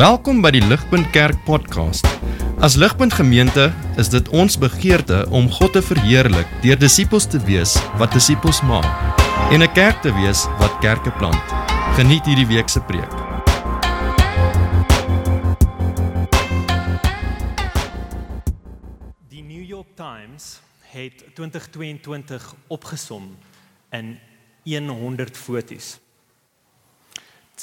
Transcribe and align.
Welkom 0.00 0.38
by 0.40 0.48
die 0.54 0.62
Ligpunt 0.64 1.10
Kerk 1.12 1.42
podcast. 1.44 2.06
As 2.64 2.72
Ligpunt 2.80 3.12
Gemeente 3.12 3.66
is 4.00 4.08
dit 4.08 4.30
ons 4.32 4.54
begeerte 4.56 5.26
om 5.28 5.50
God 5.52 5.74
te 5.76 5.82
verheerlik 5.84 6.48
deur 6.64 6.80
disippels 6.80 7.26
te 7.28 7.36
wees 7.44 7.74
wat 8.00 8.16
disippels 8.16 8.62
maak 8.64 8.88
en 9.52 9.60
'n 9.60 9.72
kerk 9.76 10.00
te 10.00 10.08
wees 10.16 10.46
wat 10.56 10.80
kerke 10.80 11.12
plant. 11.20 11.44
Geniet 12.00 12.24
hierdie 12.24 12.48
week 12.48 12.72
se 12.72 12.80
preek. 12.80 13.12
Die 19.28 19.44
New 19.44 19.64
York 19.68 19.92
Times 19.96 20.62
het 20.96 21.24
2022 21.34 22.54
opgesom 22.68 23.36
in 23.92 24.16
100 24.88 25.36
foto's 25.36 26.00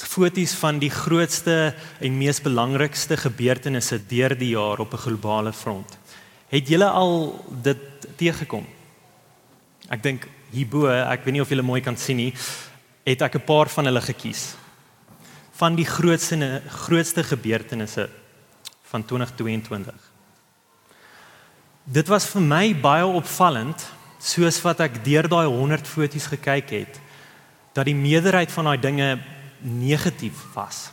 fotos 0.06 0.54
van 0.60 0.80
die 0.80 0.92
grootste 0.92 1.74
en 2.00 2.18
mees 2.18 2.42
belangrikste 2.42 3.18
gebeurtenisse 3.18 4.00
deur 4.10 4.36
die 4.38 4.54
jaar 4.54 4.80
op 4.80 4.94
'n 4.94 5.06
globale 5.06 5.54
front. 5.54 5.98
Het 6.50 6.68
julle 6.68 6.90
al 6.90 7.46
dit 7.64 7.78
teëgekom? 8.16 8.66
Ek 9.90 10.04
dink 10.04 10.28
hierbo, 10.52 10.88
ek 10.88 11.24
weet 11.26 11.34
nie 11.34 11.42
of 11.42 11.50
julle 11.50 11.62
mooi 11.62 11.82
kan 11.82 11.98
sien 11.98 12.18
nie, 12.18 12.34
het 13.06 13.22
ek 13.22 13.36
'n 13.36 13.46
paar 13.46 13.70
van 13.70 13.86
hulle 13.86 14.02
gekies. 14.02 14.56
Van 15.52 15.76
die 15.76 15.86
grootste 15.86 16.62
grootste 16.68 17.24
gebeurtenisse 17.24 18.10
van 18.84 19.06
2022. 19.06 19.94
Dit 21.84 22.08
was 22.08 22.26
vir 22.26 22.42
my 22.42 22.76
baie 22.76 23.06
opvallend 23.06 23.84
soos 24.20 24.62
wat 24.62 24.80
ek 24.80 25.04
deur 25.06 25.28
daai 25.28 25.48
100 25.48 25.88
foto's 25.88 26.28
gekyk 26.28 26.70
het 26.70 27.00
dat 27.74 27.86
die 27.86 27.96
meerderheid 27.96 28.52
van 28.52 28.64
daai 28.64 28.80
dinge 28.82 29.20
negatief 29.62 30.54
was. 30.54 30.92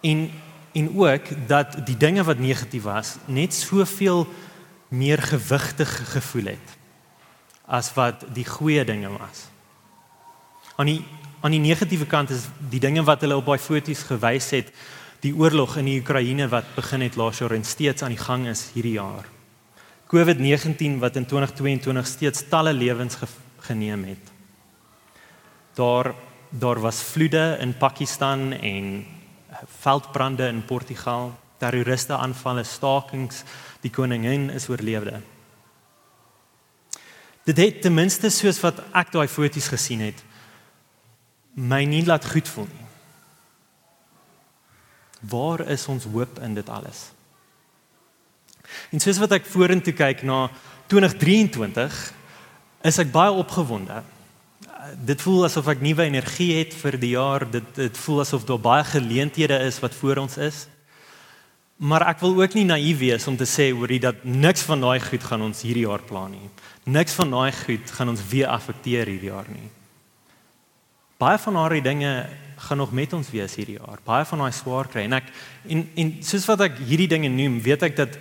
En 0.00 0.30
en 0.72 0.98
ook 0.98 1.26
dat 1.46 1.86
die 1.86 1.96
dinge 1.96 2.22
wat 2.24 2.38
negatief 2.38 2.82
was 2.82 3.16
net 3.24 3.54
soveel 3.54 4.26
meer 4.88 5.22
gewigtig 5.22 6.12
gevoel 6.12 6.44
het 6.44 6.76
as 7.66 7.92
wat 7.94 8.24
die 8.34 8.46
goeie 8.46 8.84
dinge 8.84 9.08
was. 9.08 9.46
Aan 10.76 10.86
die 10.86 11.02
aan 11.40 11.54
die 11.54 11.62
negatiewe 11.62 12.04
kant 12.04 12.30
is 12.30 12.42
die 12.68 12.80
dinge 12.80 13.00
wat 13.08 13.22
hulle 13.24 13.38
op 13.38 13.46
daai 13.46 13.58
foto's 13.58 14.02
gewys 14.04 14.50
het, 14.52 14.68
die 15.24 15.32
oorlog 15.32 15.78
in 15.80 15.86
die 15.88 16.00
Oekraïne 16.02 16.50
wat 16.52 16.74
begin 16.74 17.00
het 17.00 17.16
laas 17.16 17.40
jaar 17.40 17.54
en 17.56 17.64
steeds 17.64 18.04
aan 18.04 18.12
die 18.12 18.20
gang 18.20 18.44
is 18.50 18.66
hierdie 18.74 18.98
jaar. 18.98 19.24
COVID-19 20.12 20.98
wat 21.00 21.16
in 21.16 21.24
2022 21.24 22.06
steeds 22.06 22.44
talle 22.52 22.74
lewens 22.76 23.16
geneem 23.64 24.04
het 24.04 24.39
daar 25.74 26.14
daar 26.50 26.80
was 26.80 27.02
vloede 27.02 27.56
in 27.60 27.76
Pakistan 27.76 28.52
en 28.52 29.06
veldbrande 29.80 30.46
in 30.46 30.64
Portugal, 30.64 31.38
terroriste 31.56 32.16
aanvalle, 32.16 32.64
stakings, 32.64 33.42
die 33.80 33.90
koningin 33.90 34.50
is 34.50 34.68
oorlewde. 34.68 35.20
Dit 37.44 37.56
het 37.56 37.80
ten 37.82 37.94
minste 37.94 38.30
soos 38.30 38.60
wat 38.60 38.82
ek 38.92 39.12
daai 39.14 39.28
foto's 39.28 39.70
gesien 39.70 40.02
het, 40.04 40.24
my 41.54 41.84
nie 41.84 42.04
laat 42.06 42.26
goed 42.26 42.48
voel 42.48 42.68
nie. 42.70 42.86
Waar 45.30 45.66
is 45.70 45.86
ons 45.88 46.06
hoop 46.10 46.38
in 46.42 46.54
dit 46.54 46.68
alles? 46.68 47.10
En 48.90 49.02
soos 49.02 49.18
wat 49.22 49.38
ek 49.38 49.48
vorentoe 49.50 49.94
kyk 49.94 50.22
na 50.26 50.48
2023, 50.90 51.98
is 52.86 52.98
ek 52.98 53.12
baie 53.12 53.34
opgewonde 53.34 54.02
dit 54.96 55.22
voel 55.22 55.44
asof 55.44 55.68
ek 55.72 55.82
nuwe 55.84 56.04
energie 56.08 56.52
het 56.58 56.74
vir 56.74 56.98
die 57.00 57.14
jaar. 57.14 57.46
Dit 57.50 57.74
dit 57.76 57.96
voel 58.04 58.20
asof 58.24 58.44
daar 58.48 58.60
baie 58.62 58.84
geleenthede 58.84 59.58
is 59.66 59.80
wat 59.82 59.94
voor 59.94 60.22
ons 60.24 60.36
is. 60.36 60.66
Maar 61.80 62.10
ek 62.12 62.20
wil 62.20 62.36
ook 62.42 62.54
nie 62.58 62.66
naïef 62.68 62.98
wees 63.00 63.26
om 63.26 63.36
te 63.40 63.48
sê 63.48 63.70
hoorie 63.72 64.00
dat 64.02 64.24
niks 64.24 64.66
van 64.68 64.82
daai 64.84 65.00
goed 65.00 65.24
gaan 65.24 65.46
ons 65.46 65.62
hierdie 65.64 65.86
jaar 65.86 66.02
plan 66.04 66.30
nie. 66.30 66.50
Niks 66.84 67.16
van 67.16 67.30
daai 67.32 67.52
goed 67.56 67.92
gaan 67.96 68.12
ons 68.12 68.24
weer 68.28 68.50
affekteer 68.52 69.08
hierdie 69.08 69.30
jaar 69.32 69.48
nie. 69.48 69.70
Baie 71.20 71.38
van 71.40 71.56
daai 71.56 71.80
dinge 71.80 72.12
gaan 72.60 72.76
nog 72.76 72.92
met 72.92 73.12
ons 73.16 73.30
wees 73.32 73.54
hierdie 73.56 73.78
jaar. 73.78 74.00
Baie 74.04 74.26
van 74.28 74.44
daai 74.44 74.52
swaar 74.52 74.88
kry 74.92 75.06
en 75.08 75.16
ek 75.20 75.32
en 75.68 75.86
en 75.96 76.12
soos 76.24 76.44
wat 76.50 76.66
ek 76.68 76.82
hierdie 76.84 77.08
dinge 77.08 77.32
noem, 77.32 77.60
weet 77.64 77.88
ek 77.88 77.96
dat 77.96 78.20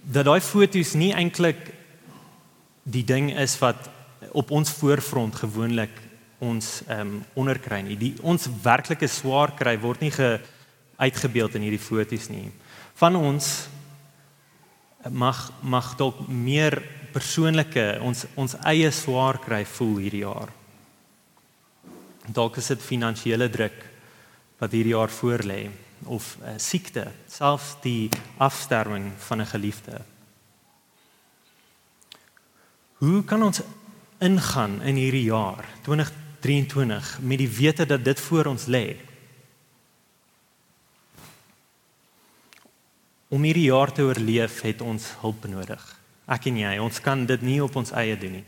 dat 0.00 0.24
daai 0.24 0.40
foto's 0.40 0.94
nie 0.96 1.12
eintlik 1.12 1.60
die 2.88 3.04
ding 3.04 3.34
is 3.36 3.58
wat 3.60 3.90
op 4.32 4.50
ons 4.50 4.70
voorfront 4.70 5.34
gewoonlik 5.34 5.94
ons 6.38 6.82
ehm 6.86 7.00
um, 7.00 7.24
onderkry 7.34 7.80
nie. 7.82 7.96
Die 7.98 8.14
ons 8.22 8.46
werklike 8.62 9.08
swaar 9.10 9.54
kry 9.58 9.78
word 9.80 10.00
nie 10.00 10.12
ge 10.14 10.38
uitgebeeld 10.98 11.54
in 11.54 11.66
hierdie 11.66 11.82
foto's 11.82 12.28
nie. 12.30 12.50
Van 12.98 13.16
ons 13.16 13.68
mag 15.10 15.40
mag 15.62 15.96
dalk 15.96 16.26
meer 16.28 16.78
persoonlike 17.12 17.98
ons 18.02 18.26
ons 18.36 18.56
eie 18.66 18.90
swaar 18.94 19.38
kry 19.42 19.64
voel 19.64 19.96
hierdie 20.04 20.24
jaar. 20.24 20.52
Dalk 22.28 22.58
is 22.60 22.68
dit 22.74 22.82
finansiële 22.82 23.48
druk 23.50 23.78
wat 24.58 24.74
hierdie 24.74 24.94
jaar 24.94 25.10
voorlê 25.10 25.68
of 26.06 26.36
uh, 26.42 26.54
siekte, 26.58 27.08
selfs 27.26 27.76
die 27.82 28.10
afsterwing 28.38 29.12
van 29.18 29.40
'n 29.40 29.46
geliefde. 29.46 30.02
Hoe 32.98 33.24
kan 33.24 33.42
ons 33.42 33.62
ingaan 34.18 34.80
in 34.82 34.98
hierdie 34.98 35.28
jaar 35.28 35.66
2023 35.86 37.18
met 37.22 37.38
die 37.38 37.50
wete 37.50 37.86
dat 37.86 38.04
dit 38.04 38.20
voor 38.20 38.50
ons 38.50 38.66
lê. 38.66 38.96
Om 43.28 43.42
hierdie 43.42 43.68
jaar 43.68 43.92
te 43.92 44.02
oorleef 44.02 44.60
het 44.64 44.80
ons 44.80 45.10
hulp 45.20 45.44
nodig. 45.50 45.82
Ek 46.28 46.48
en 46.50 46.60
jy, 46.60 46.76
ons 46.80 47.00
kan 47.00 47.26
dit 47.26 47.42
nie 47.44 47.58
op 47.64 47.76
ons 47.76 47.92
eie 47.96 48.16
doen 48.18 48.40
nie. 48.40 48.46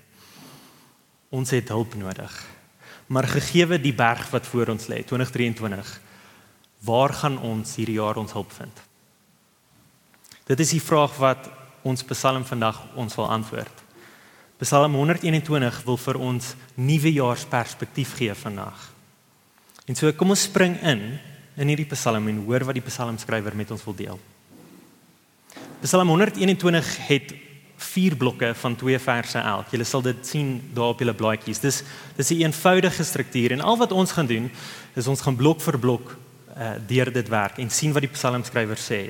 Ons 1.30 1.53
het 1.54 1.69
hulp 1.69 1.94
nodig. 1.94 2.32
Maar 3.10 3.28
gegeewe 3.28 3.78
die 3.80 3.94
berg 3.94 4.28
wat 4.30 4.47
voor 4.47 4.72
ons 4.75 4.86
lê 4.91 5.03
2023, 5.03 5.92
waar 6.86 7.14
gaan 7.14 7.38
ons 7.42 7.76
hierdie 7.76 7.98
jaar 7.98 8.20
ons 8.20 8.32
hulp 8.32 8.53
vind? 8.56 8.82
Dit 10.50 10.60
is 10.60 10.75
die 10.75 10.82
vraag 10.82 11.14
wat 11.22 11.50
ons 11.86 12.04
Psalm 12.10 12.44
vandag 12.44 12.80
ons 12.98 13.14
wil 13.14 13.30
antwoord. 13.30 13.84
Psalm 14.60 14.93
121 14.93 15.78
wil 15.87 15.97
vir 15.97 16.16
ons 16.21 16.50
nuwejaarsperspektief 16.76 18.12
gee 18.19 18.34
vandag. 18.37 18.76
En 19.88 19.97
so 19.97 20.10
kom 20.12 20.34
ons 20.34 20.48
spring 20.50 20.76
in 20.84 21.06
in 21.60 21.69
hierdie 21.72 21.88
Psalm 21.94 22.28
en 22.28 22.43
hoor 22.44 22.66
wat 22.69 22.76
die 22.76 22.84
psalmskrywer 22.84 23.56
met 23.56 23.72
ons 23.72 23.84
wil 23.84 23.97
deel. 23.97 24.21
Psalm 25.81 26.12
121 26.12 26.93
het 27.09 27.32
vier 27.81 28.16
blokke 28.21 28.53
van 28.54 28.76
twee 28.76 29.00
verse 29.00 29.41
elk. 29.41 29.72
Jy 29.72 29.84
sal 29.88 30.04
dit 30.04 30.21
sien 30.28 30.54
daar 30.77 30.92
op 30.92 31.00
julle 31.00 31.16
blaadjies. 31.16 31.60
Dis 31.60 31.82
dis 32.16 32.31
'n 32.31 32.44
eenvoudige 32.44 33.04
struktuur 33.04 33.53
en 33.53 33.60
al 33.60 33.77
wat 33.77 33.92
ons 33.92 34.12
gaan 34.12 34.27
doen 34.27 34.50
is 34.94 35.06
ons 35.06 35.21
gaan 35.21 35.37
blok 35.37 35.60
vir 35.60 35.78
blok 35.78 36.16
uh, 36.56 36.77
deur 36.87 37.12
dit 37.12 37.28
werk 37.28 37.59
en 37.59 37.71
sien 37.71 37.92
wat 37.92 38.03
die 38.03 38.12
psalmskrywer 38.12 38.77
sê. 38.77 39.09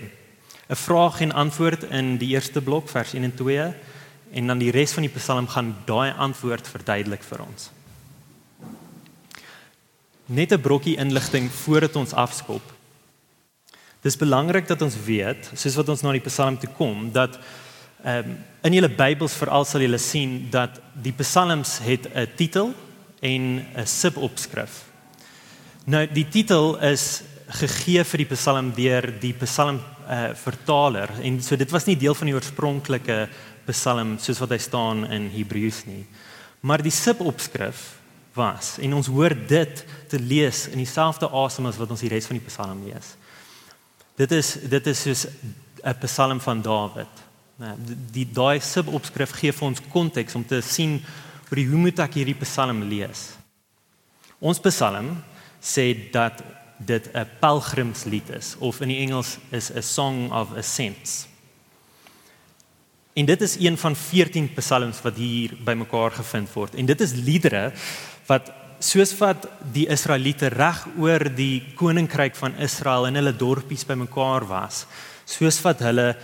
'n 0.70 0.76
Vraag 0.76 1.20
en 1.20 1.32
antwoord 1.32 1.90
in 1.90 2.18
die 2.18 2.34
eerste 2.34 2.62
blok 2.62 2.88
vers 2.88 3.14
1 3.14 3.24
en 3.24 3.34
2 3.34 3.74
en 4.32 4.46
dan 4.46 4.58
die 4.58 4.70
res 4.70 4.92
van 4.92 5.06
die 5.06 5.12
Psalm 5.14 5.48
gaan 5.50 5.74
daai 5.86 6.12
antwoord 6.12 6.68
verduidelik 6.68 7.22
vir 7.26 7.42
ons. 7.46 7.70
Net 10.26 10.52
'n 10.52 10.60
brokkie 10.60 10.96
inligting 10.96 11.50
voordat 11.50 11.96
ons 11.96 12.12
afskop. 12.12 12.62
Dis 14.02 14.16
belangrik 14.16 14.68
dat 14.68 14.82
ons 14.82 14.96
weet, 15.04 15.50
soos 15.54 15.74
wat 15.74 15.88
ons 15.88 16.02
na 16.02 16.12
die 16.12 16.28
Psalm 16.28 16.58
toe 16.58 16.70
kom, 16.76 17.12
dat 17.12 17.38
ehm 18.04 18.30
um, 18.30 18.38
in 18.62 18.72
julle 18.72 18.88
Bybels 18.88 19.34
veral 19.34 19.64
sal 19.64 19.80
julle 19.80 19.98
sien 19.98 20.50
dat 20.50 20.80
die 20.92 21.12
Psalms 21.12 21.78
het 21.78 22.06
'n 22.14 22.28
titel 22.36 22.74
en 23.20 23.66
'n 23.76 23.86
subopskrif. 23.86 24.84
Nou 25.84 26.06
die 26.06 26.28
titel 26.28 26.76
is 26.78 27.22
gegee 27.48 28.04
vir 28.04 28.18
die 28.18 28.34
Psalm 28.34 28.72
deur 28.76 29.06
die 29.20 29.32
Psalm 29.32 29.80
uh, 30.08 30.34
vertaler 30.34 31.10
en 31.22 31.40
so 31.42 31.56
dit 31.56 31.70
was 31.70 31.86
nie 31.86 31.96
deel 31.96 32.14
van 32.14 32.26
die 32.26 32.34
oorspronklike 32.34 33.28
Psalm 33.66 34.18
soos 34.18 34.38
wat 34.38 34.50
hy 34.50 34.58
staan 34.58 35.04
in 35.10 35.30
Hebreëus 35.30 35.84
nie. 35.86 36.04
Maar 36.60 36.82
die 36.82 36.94
subopskrif 36.94 38.00
was 38.36 38.76
en 38.78 38.94
ons 38.94 39.10
hoor 39.10 39.34
dit 39.34 39.84
te 40.08 40.18
lees 40.18 40.66
in 40.70 40.78
dieselfde 40.78 41.28
asem 41.28 41.66
as 41.66 41.78
wat 41.80 41.90
ons 41.90 42.04
die 42.04 42.12
res 42.12 42.28
van 42.30 42.38
die 42.38 42.46
Psalm 42.46 42.84
lees. 42.86 43.14
Dit 44.16 44.32
is 44.36 44.54
dit 44.68 44.86
is 44.86 45.02
soos 45.02 45.26
'n 45.84 45.98
Psalm 46.04 46.40
van 46.40 46.62
Dawid. 46.62 47.14
Nou, 47.56 47.74
die 48.12 48.24
daai 48.24 48.60
subopskrif 48.60 49.32
gee 49.36 49.52
vir 49.52 49.66
ons 49.68 49.82
konteks 49.92 50.34
om 50.34 50.44
te 50.44 50.60
sien 50.60 51.02
hoe 51.50 51.66
hoe 51.66 51.78
moet 51.78 51.98
ek 51.98 52.14
hierdie 52.14 52.38
Psalm 52.40 52.82
lees? 52.82 53.32
Ons 54.40 54.60
Psalm 54.60 55.22
sê 55.60 56.10
dat 56.12 56.42
dit 56.78 57.10
'n 57.12 57.28
pelgrimslied 57.40 58.30
is 58.30 58.56
of 58.58 58.80
in 58.80 58.88
die 58.88 59.00
Engels 59.00 59.38
is 59.50 59.70
'n 59.70 59.82
song 59.82 60.32
of 60.32 60.56
ascents. 60.56 61.26
En 63.20 63.26
dit 63.28 63.40
is 63.44 63.58
een 63.60 63.76
van 63.76 63.96
14 63.96 64.48
psalms 64.56 65.02
wat 65.04 65.18
hier 65.20 65.52
bymekaar 65.64 66.14
gevind 66.16 66.48
word. 66.56 66.74
En 66.74 66.86
dit 66.88 67.00
is 67.04 67.12
liedere 67.12 67.66
wat 68.30 68.48
soos 68.80 69.12
wat 69.18 69.44
die 69.74 69.84
Israeliete 69.92 70.48
reg 70.54 70.86
oor 70.96 71.26
die 71.36 71.74
koninkryk 71.76 72.38
van 72.38 72.56
Israel 72.64 73.10
en 73.10 73.18
hulle 73.20 73.34
dorpies 73.36 73.84
bymekaar 73.84 74.46
was, 74.48 74.86
soos 75.28 75.60
wat 75.66 75.84
hulle 75.84 76.14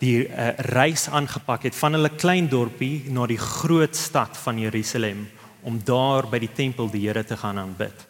die 0.00 0.24
uh, 0.24 0.48
reis 0.72 1.06
aangepak 1.12 1.68
het 1.68 1.76
van 1.76 1.98
hulle 1.98 2.14
klein 2.16 2.48
dorpie 2.48 3.04
na 3.12 3.28
die 3.28 3.40
groot 3.40 3.96
stad 3.96 4.36
van 4.46 4.60
Jerusalem 4.60 5.26
om 5.66 5.78
daar 5.84 6.28
by 6.30 6.40
die 6.40 6.52
tempel 6.56 6.88
die 6.92 7.04
Here 7.04 7.24
te 7.24 7.36
gaan 7.36 7.60
aanbid. 7.60 8.06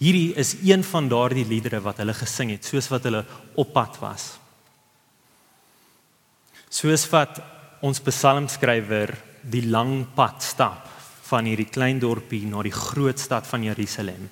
Hierdie 0.00 0.32
is 0.40 0.54
een 0.64 0.84
van 0.86 1.08
daardie 1.12 1.44
liedere 1.44 1.82
wat 1.84 2.00
hulle 2.00 2.16
gesing 2.16 2.54
het 2.54 2.64
soos 2.64 2.88
wat 2.88 3.04
hulle 3.08 3.26
op 3.60 3.72
pad 3.76 4.00
was. 4.00 4.30
Soos 6.70 7.04
wat 7.12 7.42
ons 7.80 8.00
psalmskrywer 8.04 9.14
die 9.42 9.64
lang 9.68 10.04
pad 10.14 10.42
stap 10.44 10.88
van 11.30 11.46
hierdie 11.48 11.70
klein 11.70 12.00
dorpie 12.02 12.44
na 12.48 12.62
die 12.66 12.74
groot 12.74 13.18
stad 13.18 13.46
van 13.46 13.64
Jerusalem. 13.64 14.28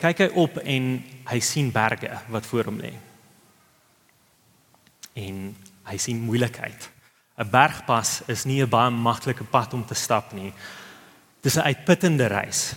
Kyk 0.00 0.24
hy 0.24 0.30
op 0.42 0.58
en 0.60 0.88
hy 1.30 1.40
sien 1.40 1.70
berge 1.72 2.10
wat 2.32 2.46
voor 2.46 2.68
hom 2.68 2.80
lê. 2.82 2.92
En 5.14 5.54
hy 5.88 5.96
sien 6.00 6.20
moeilikheid. 6.20 6.90
'n 7.38 7.50
Bergpas 7.50 8.22
is 8.28 8.44
nie 8.44 8.62
'n 8.62 8.68
baie 8.70 8.90
maklike 8.90 9.44
pad 9.44 9.74
om 9.74 9.84
te 9.84 9.94
stap 9.94 10.32
nie. 10.32 10.52
Dis 11.42 11.56
'n 11.56 11.66
uitputtende 11.66 12.26
reis. 12.26 12.74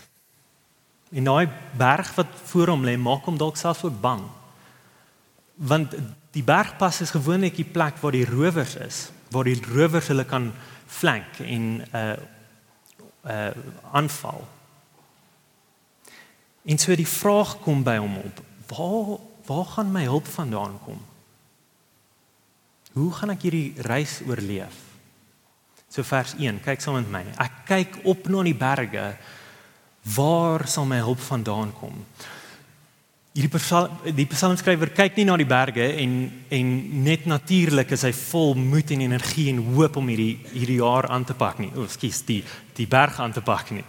En 1.11 1.23
daai 1.23 1.49
berg 1.77 2.15
wat 2.15 2.27
voor 2.45 2.67
hom 2.67 2.83
lê, 2.83 2.97
maak 2.97 3.25
hom 3.25 3.37
dalk 3.37 3.57
selfs 3.57 3.83
ook 3.83 4.01
bang. 4.01 4.23
Want 5.55 5.95
die 6.31 6.43
bergpas 6.43 7.01
is 7.01 7.11
gewoonlik 7.11 7.55
die 7.55 7.71
plek 7.71 7.97
waar 7.97 8.11
die 8.11 8.25
rowers 8.25 8.75
is, 8.75 9.11
waar 9.31 9.47
die 9.47 9.59
rowers 9.73 10.07
hulle 10.07 10.25
kan 10.25 10.51
flank 10.85 11.39
en 11.43 11.83
uh 11.93 12.15
uh 13.27 13.51
aanval. 13.91 14.47
En 16.67 16.77
so 16.77 16.95
die 16.95 17.07
vraag 17.07 17.59
kom 17.63 17.83
by 17.83 17.97
hom 17.97 18.17
op: 18.17 18.41
Waar 18.67 19.17
waar 19.47 19.65
gaan 19.65 19.91
my 19.91 20.03
hulp 20.03 20.27
vandaan 20.27 20.79
kom? 20.83 20.99
Hoe 22.91 23.11
gaan 23.13 23.31
ek 23.31 23.45
hierdie 23.47 23.73
reis 23.87 24.19
oorleef? 24.27 24.83
So 25.87 26.03
vers 26.03 26.33
1, 26.35 26.59
kyk 26.65 26.81
saam 26.83 26.97
met 26.99 27.11
my. 27.11 27.21
Ek 27.39 27.61
kyk 27.69 27.99
op 28.11 28.27
na 28.27 28.41
die 28.43 28.57
berge. 28.57 29.05
Waar 30.15 30.67
sal 30.67 30.87
my 30.89 30.99
hulp 31.03 31.21
vandaan 31.23 31.71
kom? 31.79 31.95
Hierdie 33.37 33.53
psalm 33.53 33.99
die 34.17 34.25
psalmskrywer 34.25 34.89
kyk 34.97 35.19
nie 35.19 35.27
na 35.29 35.35
die 35.37 35.45
berge 35.45 35.85
en 36.01 36.13
en 36.49 36.69
net 37.05 37.27
natuurlik 37.29 37.91
is 37.93 38.01
hy 38.07 38.09
vol 38.17 38.55
moed 38.57 38.89
en 38.95 39.03
energie 39.05 39.51
en 39.51 39.59
hoop 39.75 39.99
om 40.01 40.09
hierdie 40.09 40.39
hierdie 40.55 40.79
jaar 40.79 41.05
aan 41.13 41.27
te 41.27 41.35
pak 41.37 41.59
nie. 41.61 41.69
O, 41.77 41.85
skus, 41.85 42.23
die 42.25 42.39
die 42.73 42.87
berg 42.89 43.19
aan 43.21 43.35
te 43.35 43.45
pak 43.45 43.69
nie. 43.77 43.85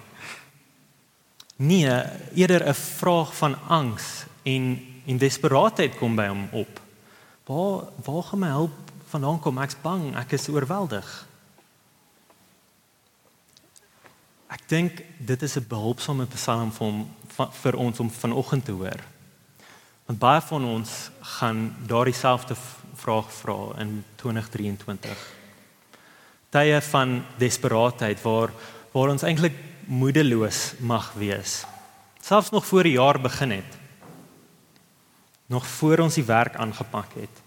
Nee, 1.64 1.96
eerder 2.36 2.68
'n 2.68 2.74
vraag 2.74 3.34
van 3.40 3.56
angs 3.68 4.26
en 4.44 4.78
en 5.06 5.16
desperaatheid 5.16 5.96
kom 5.96 6.16
by 6.16 6.28
hom 6.28 6.48
op. 6.52 6.80
Waar 7.46 7.88
waar 8.04 8.22
gaan 8.22 8.38
my 8.38 8.48
hulp 8.48 8.76
vandaan 9.08 9.40
kom? 9.40 9.58
Ek's 9.58 9.80
bang, 9.82 10.16
ek 10.16 10.32
is 10.32 10.48
oorweldig. 10.48 11.26
Ek 14.48 14.68
dink 14.68 15.04
dit 15.18 15.42
is 15.42 15.56
'n 15.56 15.64
behulpsame 15.68 16.26
psalm 16.26 16.70
vir 16.72 16.86
hom 16.86 17.08
vir 17.62 17.76
ons 17.76 18.00
om 18.00 18.10
vanoggend 18.10 18.64
te 18.64 18.72
hoor. 18.72 19.00
Want 20.08 20.20
baie 20.20 20.40
van 20.40 20.64
ons 20.64 20.92
gaan 21.36 21.58
daardie 21.84 22.16
selfde 22.16 22.54
vraag 22.96 23.26
vra 23.42 23.56
in 23.82 23.90
2023. 24.16 25.24
Tye 26.48 26.78
van 26.80 27.10
desperaatheid 27.36 28.22
waar 28.24 28.54
waar 28.94 29.10
ons 29.12 29.22
eintlik 29.28 29.52
moedeloos 29.84 30.78
mag 30.80 31.10
wees. 31.12 31.66
Selfs 32.24 32.48
nog 32.50 32.64
voor 32.66 32.88
die 32.88 32.94
jaar 32.96 33.20
begin 33.20 33.50
het. 33.50 33.76
Nog 35.46 35.66
voor 35.66 36.00
ons 36.06 36.16
die 36.16 36.24
werk 36.24 36.56
aangepak 36.56 37.12
het. 37.20 37.42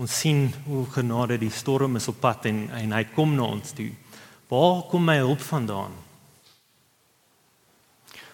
Ons 0.00 0.18
sien 0.18 0.48
hoe 0.64 0.86
genade 0.94 1.36
die 1.38 1.52
storm 1.52 2.00
is 2.00 2.08
op 2.08 2.20
pad 2.20 2.48
en 2.48 2.70
en 2.70 2.96
hy 2.96 3.02
kom 3.12 3.34
na 3.36 3.44
ons 3.44 3.76
toe. 3.76 3.90
Waar 4.48 4.86
kom 4.88 5.04
my 5.04 5.18
hulp 5.20 5.44
vandaan? 5.44 5.92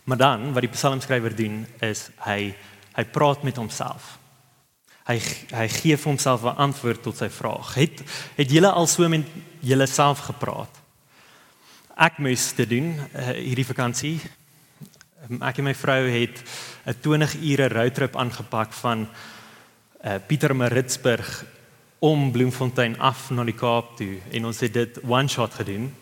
Maar 0.05 0.17
dan 0.23 0.53
wat 0.53 0.63
die 0.63 0.71
psalmskrywer 0.71 1.35
doen 1.35 1.67
is 1.83 2.11
hy 2.29 2.55
hy 2.95 3.05
praat 3.05 3.43
met 3.43 3.57
homself. 3.57 4.19
Hy 5.05 5.19
hy 5.53 5.67
gee 5.69 5.97
vir 5.97 6.09
homself 6.09 6.45
'n 6.45 6.57
antwoord 6.57 7.03
tot 7.03 7.17
sy 7.17 7.29
vraag. 7.29 7.75
Het 7.75 8.03
het 8.37 8.51
julle 8.51 8.71
al 8.71 8.87
so 8.87 9.09
met 9.09 9.27
julle 9.61 9.87
self 9.87 10.19
gepraat? 10.31 10.81
Ek 11.97 12.19
moes 12.19 12.53
dit 12.57 12.69
doen 12.69 12.95
uh, 12.97 13.31
hierdie 13.37 13.67
vakansie. 13.67 14.21
Ek 15.41 15.59
en 15.59 15.65
my 15.65 15.75
vrou 15.75 16.09
het 16.09 16.43
'n 16.87 16.97
20 17.01 17.35
ure 17.35 17.69
roadtrip 17.69 18.17
aangepak 18.17 18.73
van 18.73 19.09
uh, 20.05 20.17
Pietermaritzburg 20.27 21.45
om 21.99 22.33
Bloemfontein 22.33 22.99
af 22.99 23.31
na 23.31 23.45
die 23.45 23.57
Kaap 23.57 23.97
toe 23.97 24.21
en 24.31 24.45
ons 24.45 24.61
het 24.61 24.73
dit 24.73 24.99
one 25.05 25.29
shot 25.29 25.55
gedoen. 25.55 25.93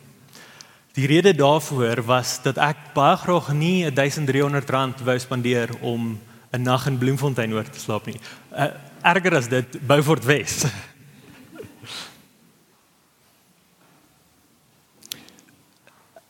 Die 0.92 1.06
rede 1.06 1.34
daarvoor 1.34 2.02
was 2.02 2.42
dat 2.42 2.58
ek 2.58 2.92
baie 2.94 3.16
graag 3.16 3.52
nie 3.52 3.90
1300 3.90 4.70
rand 4.70 5.00
wou 5.00 5.18
spandeer 5.18 5.70
om 5.80 6.18
'n 6.52 6.62
nag 6.62 6.86
in 6.86 6.98
Bloemfontein 6.98 7.52
oor 7.52 7.64
te 7.64 7.80
slaap 7.80 8.06
nie. 8.06 8.20
Uh, 8.52 8.66
erger 9.02 9.36
as 9.36 9.48
dit 9.48 9.86
Beaufort 9.86 10.24
Wes. 10.24 10.64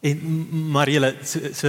en 0.09 0.19
Marielle 0.71 1.17
so, 1.23 1.39
so 1.53 1.69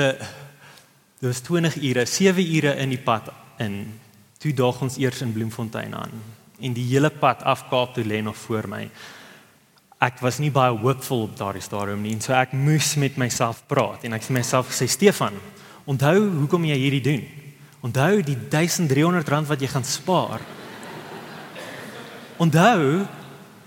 dit 1.20 1.30
was 1.30 1.40
20 1.42 1.82
ure, 1.82 2.06
7 2.06 2.56
ure 2.56 2.76
in 2.76 2.90
die 2.90 3.02
pad 3.02 3.34
in. 3.58 4.00
Toe 4.38 4.54
daag 4.54 4.82
ons 4.82 4.98
eers 4.98 5.22
in 5.22 5.34
Bloemfontein 5.34 5.96
aan 5.96 6.12
en 6.64 6.74
die 6.76 6.86
hele 6.88 7.10
pad 7.10 7.44
af 7.44 7.68
Kaap 7.70 7.94
toe 7.96 8.06
lê 8.06 8.22
nog 8.22 8.38
voor 8.38 8.68
my. 8.70 8.90
Ek 10.04 10.20
was 10.24 10.40
nie 10.40 10.52
baie 10.52 10.72
hoopvol 10.76 11.26
op 11.28 11.38
daardie 11.40 11.64
stadium 11.64 12.02
nie, 12.04 12.16
so 12.22 12.34
ek 12.36 12.54
moes 12.56 12.96
met 13.00 13.18
myself 13.20 13.64
praat 13.68 14.04
en 14.08 14.14
ek 14.14 14.22
het 14.28 14.36
myself 14.36 14.70
gesê 14.72 14.88
Stefan, 14.88 15.34
onthou 15.90 16.18
hoekom 16.44 16.66
jy 16.68 16.78
hierdie 16.80 17.04
doen. 17.04 17.43
Onthou 17.84 18.22
die 18.24 18.38
1300 18.48 19.28
rand 19.28 19.50
wat 19.50 19.60
jy 19.60 19.68
gaan 19.68 19.84
spaar. 19.84 20.44
Onthou, 22.40 23.04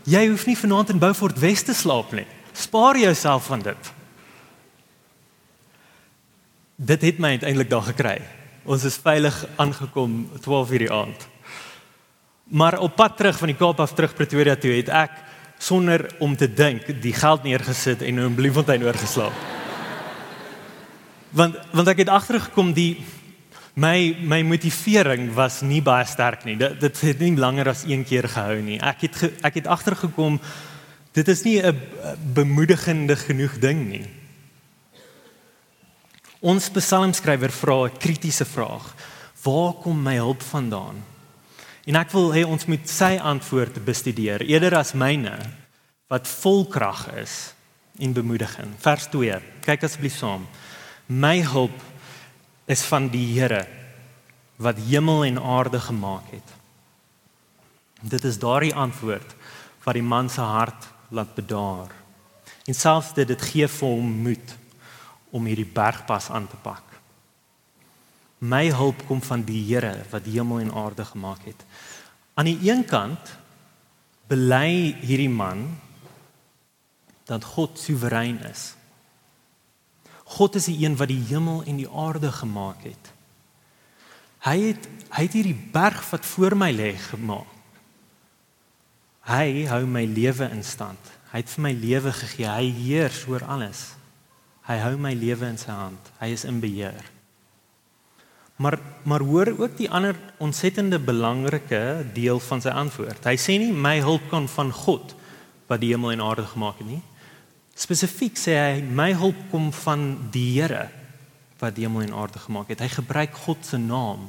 jy 0.08 0.22
hoef 0.30 0.46
nie 0.48 0.56
vanaand 0.56 0.94
in 0.94 1.02
Beaufort 1.02 1.36
Wes 1.42 1.66
te 1.66 1.74
slaap 1.76 2.14
nie. 2.16 2.24
Spaar 2.56 2.96
jouself 2.96 3.50
van 3.50 3.60
dit. 3.66 3.92
Dit 6.76 7.04
het 7.04 7.20
my 7.20 7.36
uiteindelik 7.36 7.68
daar 7.70 7.84
gekry. 7.90 8.16
Ons 8.64 8.84
is 8.88 8.96
veilig 8.96 9.36
aangekom 9.56 10.30
12:00 10.40 10.78
die 10.78 10.92
aand. 10.92 11.28
Maar 12.44 12.78
op 12.78 12.96
pad 12.96 13.16
terug 13.16 13.38
van 13.38 13.48
die 13.52 13.56
Kaap 13.56 13.80
af 13.80 13.92
terug 13.92 14.14
Pretoria 14.14 14.56
toe 14.56 14.70
het 14.70 14.88
ek 14.88 15.10
sonder 15.58 16.14
om 16.18 16.36
te 16.36 16.48
dink 16.52 17.02
die 17.02 17.12
geld 17.12 17.42
neergesit 17.42 18.02
en 18.02 18.18
in 18.18 18.34
Bloemfontein 18.34 18.84
oorgeslaap. 18.84 19.32
Want 21.30 21.56
want 21.72 21.88
ek 21.88 21.98
het 21.98 22.08
agtergekom 22.08 22.72
die 22.72 23.04
my 23.76 24.16
my 24.24 24.42
motivering 24.42 25.28
was 25.36 25.60
nie 25.60 25.82
baie 25.84 26.06
sterk 26.08 26.46
nie. 26.48 26.56
Dit 26.56 26.80
dit 26.80 27.00
het 27.10 27.18
nie 27.20 27.36
langer 27.36 27.68
as 27.68 27.84
een 27.84 28.04
keer 28.08 28.28
gehou 28.32 28.60
nie. 28.64 28.78
Ek 28.80 29.04
het 29.04 29.16
ge, 29.20 29.32
ek 29.44 29.60
het 29.60 29.68
agtergekom 29.68 30.40
dit 31.12 31.28
is 31.28 31.42
nie 31.44 31.60
'n 31.60 31.76
bemoedigende 32.34 33.16
genoeg 33.16 33.58
ding 33.60 33.88
nie. 33.88 34.06
Ons 36.40 36.70
psalmskrywer 36.70 37.52
vra 37.52 37.84
'n 37.84 37.98
kritiese 37.98 38.44
vraag. 38.44 38.94
Waar 39.42 39.72
kom 39.72 40.02
my 40.02 40.16
hulp 40.16 40.42
vandaan? 40.42 41.04
En 41.86 41.96
ek 41.96 42.10
wil 42.10 42.32
hê 42.32 42.44
ons 42.44 42.66
moet 42.66 42.88
sy 42.88 43.18
antwoord 43.22 43.84
bestudeer 43.84 44.40
eerder 44.42 44.74
as 44.76 44.92
myne 44.92 45.38
wat 46.08 46.28
vol 46.28 46.66
krag 46.66 47.14
is 47.14 47.54
en 47.98 48.12
bemoediging. 48.12 48.74
Vers 48.78 49.06
2. 49.06 49.40
Kyk 49.60 49.82
asseblief 49.82 50.16
saam. 50.16 50.46
My 51.06 51.42
hulp 51.42 51.95
is 52.66 52.82
van 52.82 53.08
die 53.08 53.26
Here 53.38 53.64
wat 54.56 54.78
hemel 54.88 55.24
en 55.24 55.42
aarde 55.42 55.80
gemaak 55.80 56.30
het. 56.30 56.54
Dit 58.00 58.24
is 58.24 58.38
daardie 58.38 58.74
antwoord 58.74 59.34
wat 59.84 59.94
die 59.94 60.02
man 60.02 60.30
se 60.30 60.40
hart 60.40 60.88
laat 61.08 61.34
bedaar. 61.34 61.92
En 62.66 62.74
selfs 62.74 63.12
dit 63.14 63.28
dit 63.28 63.42
gee 63.42 63.68
vir 63.68 63.88
hom 63.88 64.12
moed 64.26 64.56
om 65.30 65.46
hierdie 65.46 65.68
bergpas 65.68 66.30
aan 66.30 66.48
te 66.48 66.58
pak. 66.62 66.82
My 68.38 68.66
hulp 68.74 69.06
kom 69.06 69.22
van 69.22 69.44
die 69.46 69.62
Here 69.64 70.04
wat 70.10 70.26
hemel 70.28 70.60
en 70.60 70.72
aarde 70.74 71.04
gemaak 71.04 71.44
het. 71.44 71.64
Aan 72.34 72.50
die 72.50 72.58
een 72.70 72.84
kant 72.84 73.36
bely 74.28 74.96
hierdie 75.00 75.30
man 75.30 75.68
dat 77.26 77.44
God 77.44 77.78
soewerein 77.78 78.42
is. 78.50 78.75
God 80.26 80.56
is 80.58 80.66
die 80.66 80.78
een 80.82 80.96
wat 80.98 81.10
die 81.12 81.22
hemel 81.28 81.62
en 81.66 81.78
die 81.78 81.90
aarde 81.90 82.32
gemaak 82.34 82.82
het. 82.88 83.12
Hy 84.46 84.56
het 84.70 84.88
hy 85.16 85.22
het 85.22 85.36
hierdie 85.38 85.58
berg 85.72 86.02
wat 86.10 86.26
voor 86.26 86.56
my 86.58 86.72
lê 86.74 86.90
gemaak. 86.98 87.52
Hy 89.26 89.66
hou 89.70 89.82
my 89.90 90.04
lewe 90.06 90.46
in 90.54 90.62
stand. 90.66 91.12
Hy 91.32 91.40
het 91.42 91.50
vir 91.50 91.62
my 91.64 91.72
lewe 91.74 92.12
gegee. 92.14 92.46
Hy 92.46 92.66
heers 92.78 93.24
oor 93.30 93.42
alles. 93.42 93.80
Hy 94.66 94.76
hou 94.82 94.94
my 94.98 95.14
lewe 95.18 95.48
in 95.50 95.58
sy 95.58 95.74
hand. 95.74 96.10
Hy 96.20 96.30
is 96.34 96.44
in 96.46 96.60
beheer. 96.62 97.06
Maar 98.56 98.78
maar 99.04 99.22
hoor 99.22 99.52
ook 99.58 99.76
die 99.78 99.90
ander 99.90 100.16
ontsettende 100.42 100.98
belangrike 100.98 102.06
deel 102.14 102.40
van 102.40 102.62
sy 102.62 102.72
antwoord. 102.74 103.26
Hy 103.26 103.36
sê 103.38 103.58
nie 103.62 103.72
my 103.72 103.98
hulp 104.02 104.30
kom 104.30 104.48
van 104.50 104.72
God 104.74 105.14
wat 105.70 105.82
die 105.82 105.92
hemel 105.94 106.14
en 106.14 106.22
aarde 106.24 106.46
gemaak 106.50 106.80
het 106.82 106.88
nie. 106.88 107.02
Spesifiek 107.76 108.38
sê 108.40 108.56
hy 108.56 108.80
my 108.82 109.10
hulp 109.20 109.38
kom 109.52 109.68
van 109.84 110.06
die 110.32 110.48
Here 110.56 110.88
wat 111.60 111.76
die 111.76 111.84
hemel 111.86 112.06
en 112.06 112.14
aarde 112.16 112.40
gemaak 112.40 112.68
het. 112.72 112.82
Hy 112.84 112.88
gebruik 112.92 113.36
God 113.46 113.64
se 113.64 113.78
naam. 113.80 114.26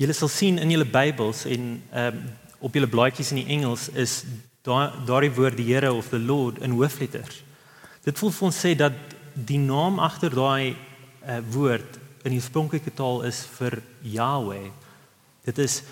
Julle 0.00 0.16
sal 0.16 0.30
sien 0.32 0.58
in 0.60 0.72
julle 0.72 0.88
Bybels 0.88 1.44
en 1.48 1.76
ehm 1.92 2.22
um, 2.22 2.24
op 2.64 2.72
julle 2.72 2.88
blaadjies 2.88 3.28
in 3.34 3.42
die 3.42 3.50
Engels 3.52 3.90
is 3.92 4.22
daai 4.64 4.94
daardie 5.04 5.34
woord 5.36 5.58
die 5.58 5.66
Here 5.68 5.90
of 5.92 6.08
the 6.08 6.18
Lord 6.18 6.62
in 6.64 6.72
hoofletters. 6.72 7.42
Dit 8.04 8.16
voel 8.16 8.32
vir 8.32 8.46
ons 8.48 8.60
sê 8.64 8.72
dat 8.72 8.96
die 9.34 9.60
naam 9.60 9.98
agter 10.00 10.32
daai 10.32 10.72
uh, 10.72 11.42
woord 11.52 11.98
in 12.24 12.32
die 12.32 12.40
oorspronklike 12.40 12.94
taal 12.96 13.20
is 13.28 13.42
vir 13.58 13.82
Yahweh. 14.00 14.70
Dit 15.44 15.60
is 15.60 15.82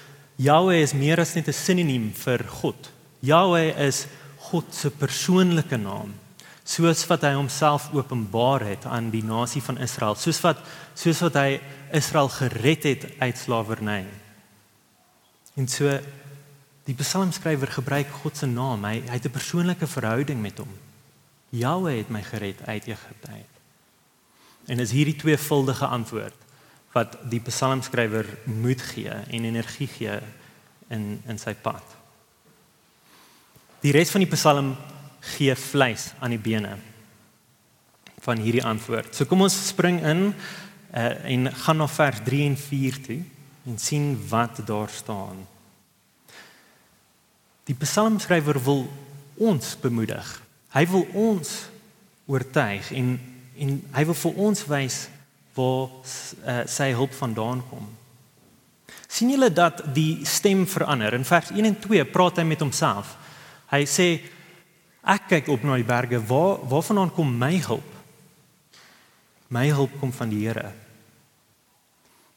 Yahweh 0.40 0.80
is 0.80 0.96
meer 0.96 1.20
as 1.20 1.34
net 1.36 1.48
'n 1.48 1.52
sinoniem 1.52 2.08
vir 2.24 2.44
God. 2.48 2.88
Yahweh 3.20 3.76
is 3.88 4.06
God 4.52 4.70
se 4.76 4.90
persoonlike 4.90 5.80
naam 5.80 6.14
soos 6.62 7.02
wat 7.10 7.24
hy 7.26 7.34
homself 7.34 7.88
openbaar 7.90 8.62
het 8.68 8.84
aan 8.86 9.10
die 9.10 9.24
nasie 9.26 9.62
van 9.64 9.80
Israel 9.82 10.14
soos 10.14 10.38
wat 10.44 10.60
soos 10.94 11.24
wat 11.24 11.40
hy 11.40 11.60
Israel 11.92 12.28
gered 12.28 12.84
het 12.86 13.08
uit 13.18 13.38
slawerny 13.38 14.04
en 15.56 15.68
so 15.68 15.98
die 16.88 16.96
psalmskrywer 16.98 17.70
gebruik 17.70 18.10
God 18.22 18.36
se 18.36 18.46
naam. 18.46 18.84
Hy 18.84 19.02
hy 19.06 19.18
het 19.18 19.26
'n 19.26 19.30
persoonlike 19.30 19.86
verhouding 19.86 20.40
met 20.42 20.58
hom. 20.58 20.72
Jahwe 21.50 21.92
het 21.92 22.10
my 22.10 22.22
gered 22.22 22.66
uit 22.66 22.86
Egipte 22.86 23.30
uit. 23.30 23.52
En 24.66 24.78
is 24.78 24.90
hierdie 24.90 25.16
tweevuldige 25.16 25.86
antwoord 25.86 26.34
wat 26.92 27.18
die 27.30 27.40
psalmskrywer 27.40 28.26
moed 28.44 28.82
gee 28.82 29.08
en 29.08 29.44
energie 29.44 29.86
gee 29.86 30.20
in 30.88 31.22
in 31.26 31.38
sy 31.38 31.54
pad 31.54 31.91
die 33.82 33.92
res 33.94 34.10
van 34.14 34.24
die 34.24 34.30
psalm 34.30 34.72
gee 35.34 35.54
vleis 35.58 36.10
aan 36.20 36.34
die 36.34 36.42
bene 36.42 36.76
van 38.22 38.38
hierdie 38.38 38.62
antwoord. 38.62 39.14
So 39.14 39.26
kom 39.26 39.42
ons 39.42 39.56
spring 39.68 39.98
in 40.06 40.28
uh, 40.30 41.08
en 41.26 41.48
gaan 41.64 41.80
na 41.82 41.88
vers 41.90 42.20
3 42.22 42.44
en 42.46 42.56
4 42.58 43.00
toe 43.06 43.18
en 43.66 43.78
sien 43.78 44.14
wat 44.30 44.60
daar 44.66 44.90
staan. 44.90 45.42
Die 47.66 47.78
psalmskrywer 47.78 48.58
wil 48.62 48.86
ons 49.42 49.74
bemoedig. 49.82 50.30
Hy 50.74 50.86
wil 50.90 51.06
ons 51.18 51.52
oortuig 52.30 52.90
en 52.98 53.18
en 53.62 53.74
hy 53.92 54.02
wil 54.08 54.16
vir 54.16 54.38
ons 54.46 54.62
wys 54.66 54.94
waar 55.54 55.90
uh, 55.92 56.62
sy 56.66 56.88
hulp 56.96 57.12
vandaan 57.14 57.60
kom. 57.68 57.84
sien 59.12 59.28
julle 59.28 59.50
dat 59.52 59.82
die 59.94 60.24
stem 60.24 60.64
verander? 60.66 61.12
In 61.14 61.24
vers 61.24 61.50
1 61.52 61.64
en 61.68 61.76
2 61.80 62.04
praat 62.08 62.40
hy 62.40 62.46
met 62.48 62.64
homself. 62.64 63.16
Hy 63.72 63.82
sê 63.88 64.08
Ek 65.02 65.24
kyk 65.26 65.48
op 65.50 65.64
na 65.66 65.74
die 65.80 65.86
berge, 65.86 66.20
waar 66.22 66.60
waarvandaan 66.70 67.10
kom 67.10 67.30
my 67.34 67.56
hulp? 67.66 67.88
My 69.50 69.66
hulp 69.74 69.96
kom 69.98 70.12
van 70.14 70.30
die 70.30 70.44
Here. 70.46 70.70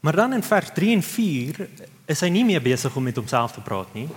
Maar 0.02 0.16
dan 0.16 0.34
in 0.34 0.44
vers 0.44 0.72
3 0.74 0.96
en 0.96 1.04
4 1.04 1.70
is 2.10 2.22
hy 2.22 2.30
nie 2.30 2.44
meer 2.46 2.62
besig 2.62 2.96
om 2.96 3.06
met 3.06 3.18
homself 3.18 3.54
te 3.54 3.62
praat 3.62 3.94
nie. 3.94 4.08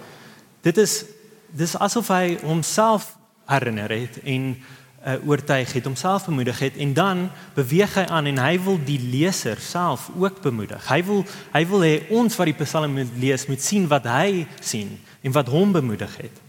Dit 0.64 0.80
is 0.80 1.04
dis 1.48 1.76
asof 1.76 2.08
hy 2.12 2.38
homself 2.42 3.14
herinner 3.48 3.92
het 3.92 4.18
en 4.24 4.50
uh, 4.52 5.14
oortuig 5.28 5.72
het, 5.72 5.84
homself 5.88 6.26
bemoedig 6.28 6.58
het 6.60 6.76
en 6.76 6.92
dan 6.96 7.22
beweeg 7.56 7.94
hy 8.00 8.04
aan 8.08 8.28
en 8.32 8.42
hy 8.42 8.56
wil 8.64 8.76
die 8.84 8.98
leser 9.00 9.60
self 9.60 10.10
ook 10.16 10.42
bemoedig. 10.44 10.88
Hy 10.88 11.00
wil 11.04 11.24
hy 11.52 11.64
wil 11.68 11.84
hê 11.84 11.94
ons 12.16 12.36
wat 12.36 12.48
die 12.48 12.58
Psalm 12.64 12.96
moet 12.96 13.16
lees 13.20 13.48
moet 13.48 13.64
sien 13.64 13.88
wat 13.88 14.08
hy 14.08 14.44
sien 14.60 14.96
en 15.24 15.36
wat 15.36 15.48
hom 15.52 15.72
bemoedig 15.76 16.20
het 16.20 16.44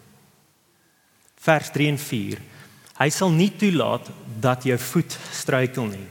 vers 1.40 1.72
3 1.72 1.88
en 1.94 2.00
4. 2.02 2.42
Hy 3.00 3.10
sal 3.16 3.32
nie 3.32 3.50
toelaat 3.56 4.10
dat 4.44 4.66
jou 4.68 4.78
voet 4.92 5.16
struikel 5.32 5.88
nie. 5.88 6.08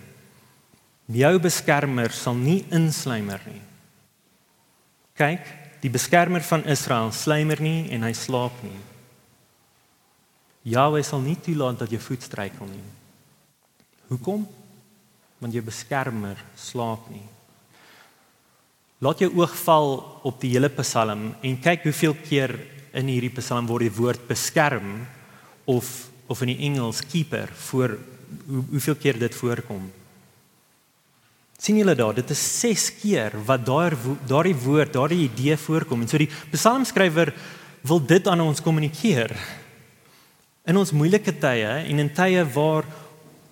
Jou 1.18 1.34
beskermer 1.40 2.12
sal 2.12 2.36
nie 2.36 2.62
insluimer 2.74 3.40
nie. 3.48 3.62
Kyk, 5.18 5.44
die 5.82 5.92
beskermer 5.92 6.44
van 6.44 6.64
Israel 6.68 7.12
sluimer 7.12 7.60
nie 7.62 7.88
en 7.94 8.04
hy 8.06 8.12
slaap 8.16 8.56
nie. 8.64 8.78
Jahwe 10.68 11.02
sal 11.06 11.22
nie 11.24 11.36
toelaat 11.40 11.84
dat 11.84 11.92
jou 11.92 12.00
voet 12.02 12.24
struikel 12.24 12.68
nie. 12.68 12.86
Hoekom? 14.08 14.44
Want 15.38 15.54
jou 15.54 15.62
beskermer 15.64 16.40
slaap 16.58 17.08
nie. 17.12 17.24
Laat 19.04 19.20
jou 19.22 19.30
oog 19.38 19.52
val 19.62 19.94
op 20.26 20.40
die 20.42 20.50
hele 20.56 20.70
Psalm 20.80 21.30
en 21.44 21.60
kyk 21.62 21.86
hoeveel 21.86 22.16
keer 22.24 22.56
in 22.98 23.10
hierdie 23.12 23.32
Psalm 23.36 23.68
word 23.68 23.86
die 23.86 23.94
woord 23.94 24.24
beskerm 24.26 25.06
of 25.68 26.08
of 26.28 26.42
in 26.44 26.52
die 26.52 26.64
Engels 26.68 27.00
keeper 27.08 27.48
voor 27.68 27.94
hoe, 28.46 28.64
hoeveel 28.70 28.96
keer 29.00 29.18
dit 29.18 29.34
voorkom. 29.34 29.86
sien 31.58 31.76
julle 31.80 31.94
daar, 31.98 32.14
dit 32.14 32.30
is 32.30 32.42
6 32.60 32.82
keer 33.00 33.34
wat 33.44 33.64
daar 33.66 33.96
daardie 34.30 34.54
woord, 34.54 34.92
daardie 34.92 35.24
idee 35.24 35.56
voorkom. 35.58 36.04
En 36.04 36.08
so 36.08 36.20
die 36.20 36.30
psalmskrywer 36.52 37.32
wil 37.82 37.98
dit 37.98 38.28
aan 38.28 38.44
ons 38.44 38.62
kommunikeer. 38.62 39.34
In 40.68 40.78
ons 40.78 40.92
moeilike 40.94 41.34
tye 41.40 41.72
en 41.80 41.98
in 42.04 42.12
tye 42.14 42.44
waar 42.54 42.86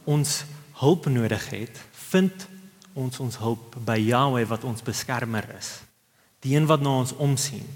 ons 0.05 0.45
hulp 0.79 1.09
nodig 1.11 1.49
het, 1.51 1.81
vind 2.13 2.47
ons 2.95 3.19
ons 3.25 3.41
hulp 3.43 3.75
by 3.89 3.97
Jahweh 3.99 4.45
wat 4.53 4.69
ons 4.69 4.85
beskermer 4.87 5.49
is. 5.57 5.73
Die 6.47 6.55
een 6.55 6.69
wat 6.71 6.85
na 6.85 6.95
ons 7.01 7.17
omsien. 7.17 7.67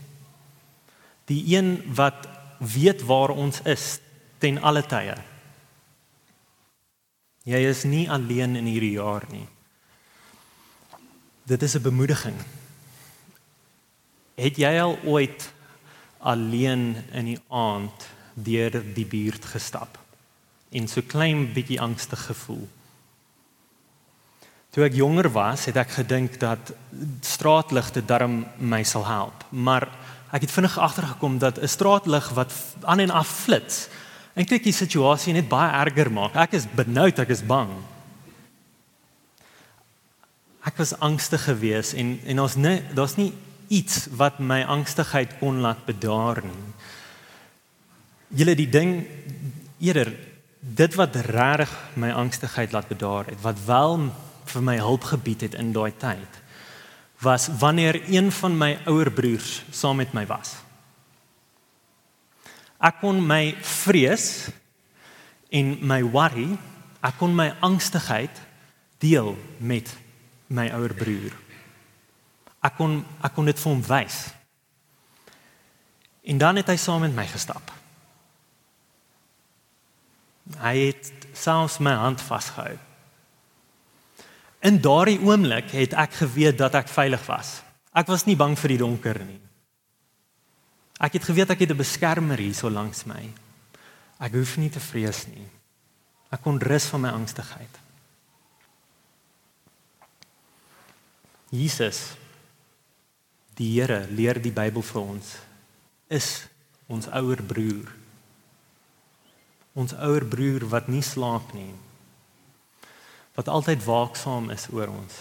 Die 1.26 1.42
een 1.56 1.80
wat 1.96 2.28
weet 2.60 3.02
waar 3.08 3.34
ons 3.34 3.64
is 3.64 3.96
ten 4.40 4.58
alle 4.64 4.82
tye. 4.82 5.14
Jy 7.48 7.60
is 7.68 7.84
nie 7.88 8.04
alleen 8.10 8.56
in 8.56 8.68
hierdie 8.68 8.96
jaar 8.96 9.24
nie. 9.32 9.46
Dit 11.44 11.62
is 11.62 11.76
'n 11.76 11.82
bemoediging. 11.82 12.36
Het 14.34 14.56
jy 14.56 14.80
al 14.80 14.98
ooit 15.04 15.52
alleen 16.18 16.96
in 17.12 17.24
die 17.24 17.40
aand 17.48 18.06
deur 18.34 18.94
die 18.94 19.06
buurt 19.06 19.44
gestap 19.44 19.98
en 20.70 20.88
so 20.88 21.02
klein 21.02 21.52
bietjie 21.52 21.80
angstig 21.80 22.26
gevoel? 22.26 22.68
Toe 24.70 24.84
ek 24.84 24.94
jonger 24.94 25.30
was, 25.34 25.64
het 25.64 25.76
ek 25.76 25.90
gedink 25.90 26.38
dat 26.38 26.72
straatligte 27.20 28.04
darm 28.04 28.46
my 28.58 28.82
sal 28.82 29.06
help, 29.06 29.44
maar 29.50 29.88
ek 30.30 30.40
het 30.40 30.50
vinnig 30.50 30.78
agtergekom 30.78 31.38
dat 31.38 31.58
'n 31.58 31.66
straatlig 31.68 32.28
wat 32.38 32.52
aan 32.82 33.00
en 33.00 33.10
af 33.10 33.28
flits 33.28 33.88
eintlik 34.40 34.64
die 34.64 34.76
situasie 34.76 35.34
net 35.36 35.48
baie 35.50 35.70
erger 35.82 36.10
maak. 36.12 36.36
Ek 36.40 36.56
is 36.56 36.66
benoud, 36.66 37.18
ek 37.20 37.32
is 37.34 37.44
bang. 37.46 37.70
Ek 40.66 40.76
was 40.80 40.96
angstig 41.00 41.44
geweest 41.48 41.96
en 41.98 42.18
en 42.28 42.42
ons 42.44 42.56
nee, 42.60 42.82
daar's 42.96 43.16
nie 43.20 43.32
iets 43.70 44.08
wat 44.18 44.40
my 44.42 44.62
angstigheid 44.66 45.36
kon 45.40 45.60
laat 45.64 45.84
bedaar 45.86 46.42
nie. 46.44 46.66
Julle 48.40 48.56
die 48.58 48.68
ding 48.70 49.04
eerder 49.80 50.12
dit 50.60 50.96
wat 50.98 51.16
regtig 51.30 51.72
my 51.96 52.10
angstigheid 52.12 52.74
laat 52.76 52.90
bedaar 52.90 53.30
het, 53.30 53.40
wat 53.42 53.62
wel 53.66 54.10
vir 54.50 54.64
my 54.66 54.76
hulp 54.82 55.06
gebied 55.08 55.46
het 55.46 55.54
in 55.54 55.72
daai 55.72 55.92
tyd, 55.96 56.40
was 57.24 57.48
wanneer 57.60 58.00
een 58.08 58.30
van 58.32 58.56
my 58.58 58.74
ouer 58.90 59.10
broers 59.12 59.62
saam 59.70 60.00
met 60.02 60.12
my 60.12 60.26
was. 60.26 60.58
Ek 62.80 63.00
kon 63.02 63.20
my 63.20 63.52
vrees 63.60 64.48
en 65.52 65.74
my 65.84 66.00
worry, 66.06 66.48
ek 67.04 67.18
kon 67.20 67.34
my 67.36 67.50
angstigheid 67.64 68.32
deel 69.00 69.34
met 69.58 69.88
my 70.48 70.68
ouer 70.76 70.94
broer. 70.96 71.34
Ek 72.64 72.76
kon 72.76 73.00
ek 73.24 73.34
kon 73.36 73.48
dit 73.48 73.60
vir 73.60 73.72
hom 73.72 73.82
wys. 73.84 74.20
En 76.30 76.40
dan 76.40 76.60
het 76.60 76.68
hy 76.68 76.76
saam 76.80 77.04
met 77.04 77.16
my 77.16 77.26
gestap. 77.28 77.72
Hy 80.60 80.74
het 80.90 81.12
selfs 81.36 81.78
my 81.84 81.94
hand 81.96 82.20
vasgehou. 82.24 82.76
In 84.60 84.80
daardie 84.84 85.20
oomblik 85.24 85.72
het 85.72 85.94
ek 85.96 86.18
geweet 86.20 86.58
dat 86.60 86.76
ek 86.76 86.90
veilig 86.92 87.22
was. 87.28 87.60
Ek 87.96 88.10
was 88.12 88.26
nie 88.28 88.36
bang 88.36 88.56
vir 88.60 88.74
die 88.74 88.82
donker 88.82 89.20
nie. 89.24 89.40
Ek 91.00 91.16
het 91.16 91.24
geweet 91.24 91.50
ek 91.50 91.64
het 91.64 91.70
'n 91.70 91.76
beskermer 91.76 92.38
hier 92.38 92.54
so 92.54 92.70
langs 92.70 93.04
my. 93.04 93.32
Ek 94.20 94.32
hoef 94.32 94.56
nie 94.56 94.70
te 94.70 94.80
vrees 94.80 95.26
nie. 95.26 95.48
Ek 96.30 96.42
kon 96.42 96.60
rus 96.60 96.84
van 96.84 97.00
my 97.00 97.08
angstigheid. 97.08 97.78
Jesus 101.50 102.16
die 103.54 103.80
Here 103.80 104.06
leer 104.10 104.40
die 104.40 104.52
Bybel 104.52 104.82
vir 104.82 105.02
ons 105.02 105.36
is 106.08 106.46
ons 106.86 107.06
ouer 107.06 107.42
broer. 107.42 107.92
Ons 109.74 109.92
ouer 109.92 110.24
broer 110.24 110.68
wat 110.68 110.88
nie 110.88 111.02
slaap 111.02 111.52
nie. 111.54 111.74
wat 113.34 113.48
altyd 113.48 113.84
waaksaam 113.84 114.50
is 114.50 114.66
oor 114.68 114.88
ons. 114.88 115.14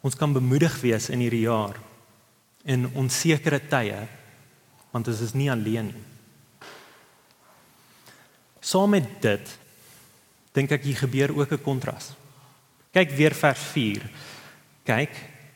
Ons 0.00 0.14
kan 0.16 0.32
bemoedig 0.32 0.80
wees 0.80 1.10
in 1.12 1.18
hierdie 1.18 1.44
jaar 1.44 1.76
in 2.64 2.90
onsekere 2.94 3.60
tye 3.68 4.06
want 4.90 5.08
ons 5.08 5.20
is 5.22 5.34
nie 5.38 5.50
alleen 5.50 5.92
nie. 5.94 6.06
Saam 8.60 8.90
met 8.90 9.06
dit 9.22 9.52
dink 10.56 10.72
ek 10.74 10.84
hier 10.84 10.98
gebeur 10.98 11.30
ook 11.36 11.52
'n 11.52 11.62
kontras. 11.62 12.12
Kyk 12.92 13.10
weer 13.16 13.34
vers 13.34 13.60
4. 13.72 14.10
Kyk, 14.84 15.14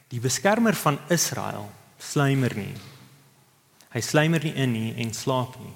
die 0.08 0.20
beskermer 0.20 0.74
van 0.74 0.98
Israel 1.10 1.70
slymer 1.98 2.54
nie. 2.56 2.74
Hy 3.90 4.00
slymer 4.00 4.42
nie 4.44 4.54
in 4.54 4.72
nie 4.72 4.94
en 5.02 5.12
slaap 5.12 5.58
nie. 5.58 5.74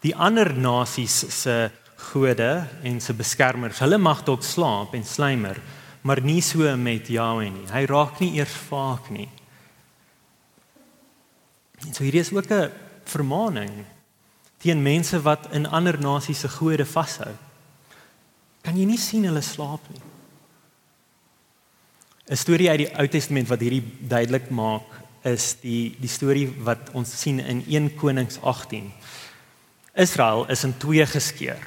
Die 0.00 0.14
ander 0.16 0.54
nasies 0.54 1.24
se 1.42 1.70
gode 2.12 2.68
en 2.82 3.00
se 3.00 3.12
beskermers, 3.12 3.78
hulle 3.78 3.98
mag 3.98 4.24
dalk 4.24 4.42
slaap 4.42 4.94
en 4.94 5.04
slymer, 5.04 5.60
maar 6.02 6.22
nie 6.24 6.40
so 6.40 6.76
met 6.76 7.08
Jahwe 7.12 7.50
nie. 7.50 7.66
Hy 7.68 7.84
raak 7.84 8.20
nie 8.20 8.38
eers 8.38 8.56
vaak 8.68 9.10
nie. 9.10 9.28
En 11.86 11.94
so 11.94 12.02
hierdie 12.04 12.20
is 12.20 12.32
ook 12.32 12.50
'n 12.50 12.70
vermaaning 13.04 13.84
teen 14.58 14.82
mense 14.82 15.22
wat 15.22 15.48
in 15.52 15.66
ander 15.66 16.00
nasies 16.00 16.40
se 16.40 16.48
gode 16.48 16.86
vashou. 16.86 17.34
Kan 18.62 18.76
jy 18.76 18.84
nie 18.84 18.98
sien 18.98 19.24
hulle 19.24 19.40
slaap 19.40 19.80
nie? 19.88 20.00
'n 22.30 22.36
Storie 22.36 22.70
uit 22.70 22.78
die 22.78 22.92
Ou 22.98 23.08
Testament 23.08 23.48
wat 23.48 23.60
hierdie 23.60 23.82
duidelik 24.08 24.50
maak 24.50 24.86
is 25.22 25.56
die 25.60 25.96
die 26.00 26.08
storie 26.08 26.48
wat 26.64 26.92
ons 26.92 27.10
sien 27.20 27.40
in 27.40 27.64
1 27.66 27.96
Konings 27.96 28.38
18. 28.40 28.92
Israel 29.94 30.46
is 30.48 30.64
in 30.64 30.76
twee 30.78 31.06
geskeur. 31.06 31.58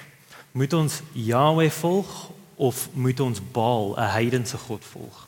Moet 0.52 0.74
ons 0.74 1.02
Jahwe 1.14 1.70
volg 1.70 2.32
of 2.56 2.90
moet 2.94 3.20
ons 3.20 3.42
Baal, 3.52 3.96
'n 3.98 4.10
heidense 4.14 4.58
god 4.58 4.86
volg? 4.86 5.28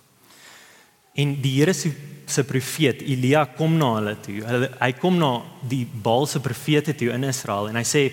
En 1.16 1.38
die 1.42 1.56
Here 1.60 1.74
se 1.74 1.94
se 2.26 2.44
profeet 2.44 3.04
Elia 3.06 3.46
kom 3.58 3.78
na 3.78 3.92
hulle 4.00 4.16
toe. 4.24 4.40
Hy, 4.46 4.70
hy 4.80 4.92
kom 5.00 5.20
na 5.22 5.32
die 5.66 5.84
Baal 5.86 6.26
se 6.30 6.42
profete 6.44 6.96
toe 6.98 7.12
in 7.14 7.28
Israel 7.28 7.70
en 7.70 7.80
hy 7.80 7.86
sê 7.88 8.08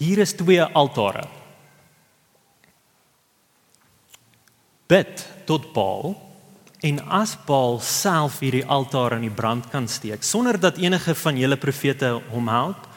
hier 0.00 0.22
is 0.22 0.34
twee 0.34 0.64
altare. 0.64 1.26
Bid 4.90 5.24
tot 5.46 5.70
Baal 5.76 6.16
en 6.86 7.02
as 7.20 7.36
Baal 7.46 7.78
self 7.84 8.40
hierdie 8.42 8.64
altaar 8.66 9.14
aan 9.16 9.26
die 9.26 9.34
brand 9.34 9.68
kan 9.70 9.88
steek 9.88 10.24
sonder 10.26 10.58
dat 10.58 10.80
enige 10.80 11.14
van 11.22 11.38
julle 11.38 11.60
profete 11.60 12.16
hom 12.32 12.48
help, 12.50 12.88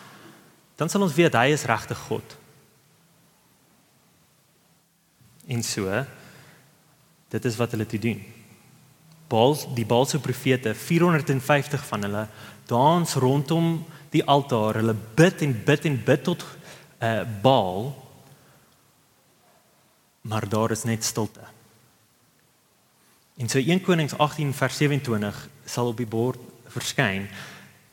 dan 0.80 0.90
sal 0.90 1.06
ons 1.06 1.14
weet 1.14 1.36
hy 1.38 1.52
is 1.54 1.68
regte 1.70 1.96
God. 2.08 2.38
En 5.46 5.62
so 5.62 5.92
dit 7.34 7.46
is 7.50 7.58
wat 7.60 7.74
hulle 7.76 7.86
te 7.90 8.00
doen. 8.00 8.22
Baal 9.28 9.58
die 9.76 9.86
Baalse 9.86 10.20
profete 10.20 10.74
450 10.76 11.86
van 11.88 12.02
hulle 12.02 12.28
dans 12.66 13.14
rondom 13.14 13.86
die 14.10 14.24
altaar. 14.26 14.80
Hulle 14.82 14.96
bid 15.16 15.42
en 15.42 15.56
bid 15.66 15.86
en 15.86 15.98
bid 16.06 16.24
tot 16.24 16.46
uh 17.04 17.22
Baal. 17.42 17.92
Maar 20.22 20.50
daar 20.50 20.72
is 20.72 20.84
net 20.84 21.04
stilte. 21.04 21.42
In 23.36 23.50
so 23.50 23.58
1 23.58 23.82
Konings 23.82 24.18
18 24.18 24.54
vers 24.54 24.78
27 24.78 25.50
sal 25.66 25.88
op 25.88 25.98
die 25.98 26.08
bord 26.08 26.40
verskyn. 26.68 27.28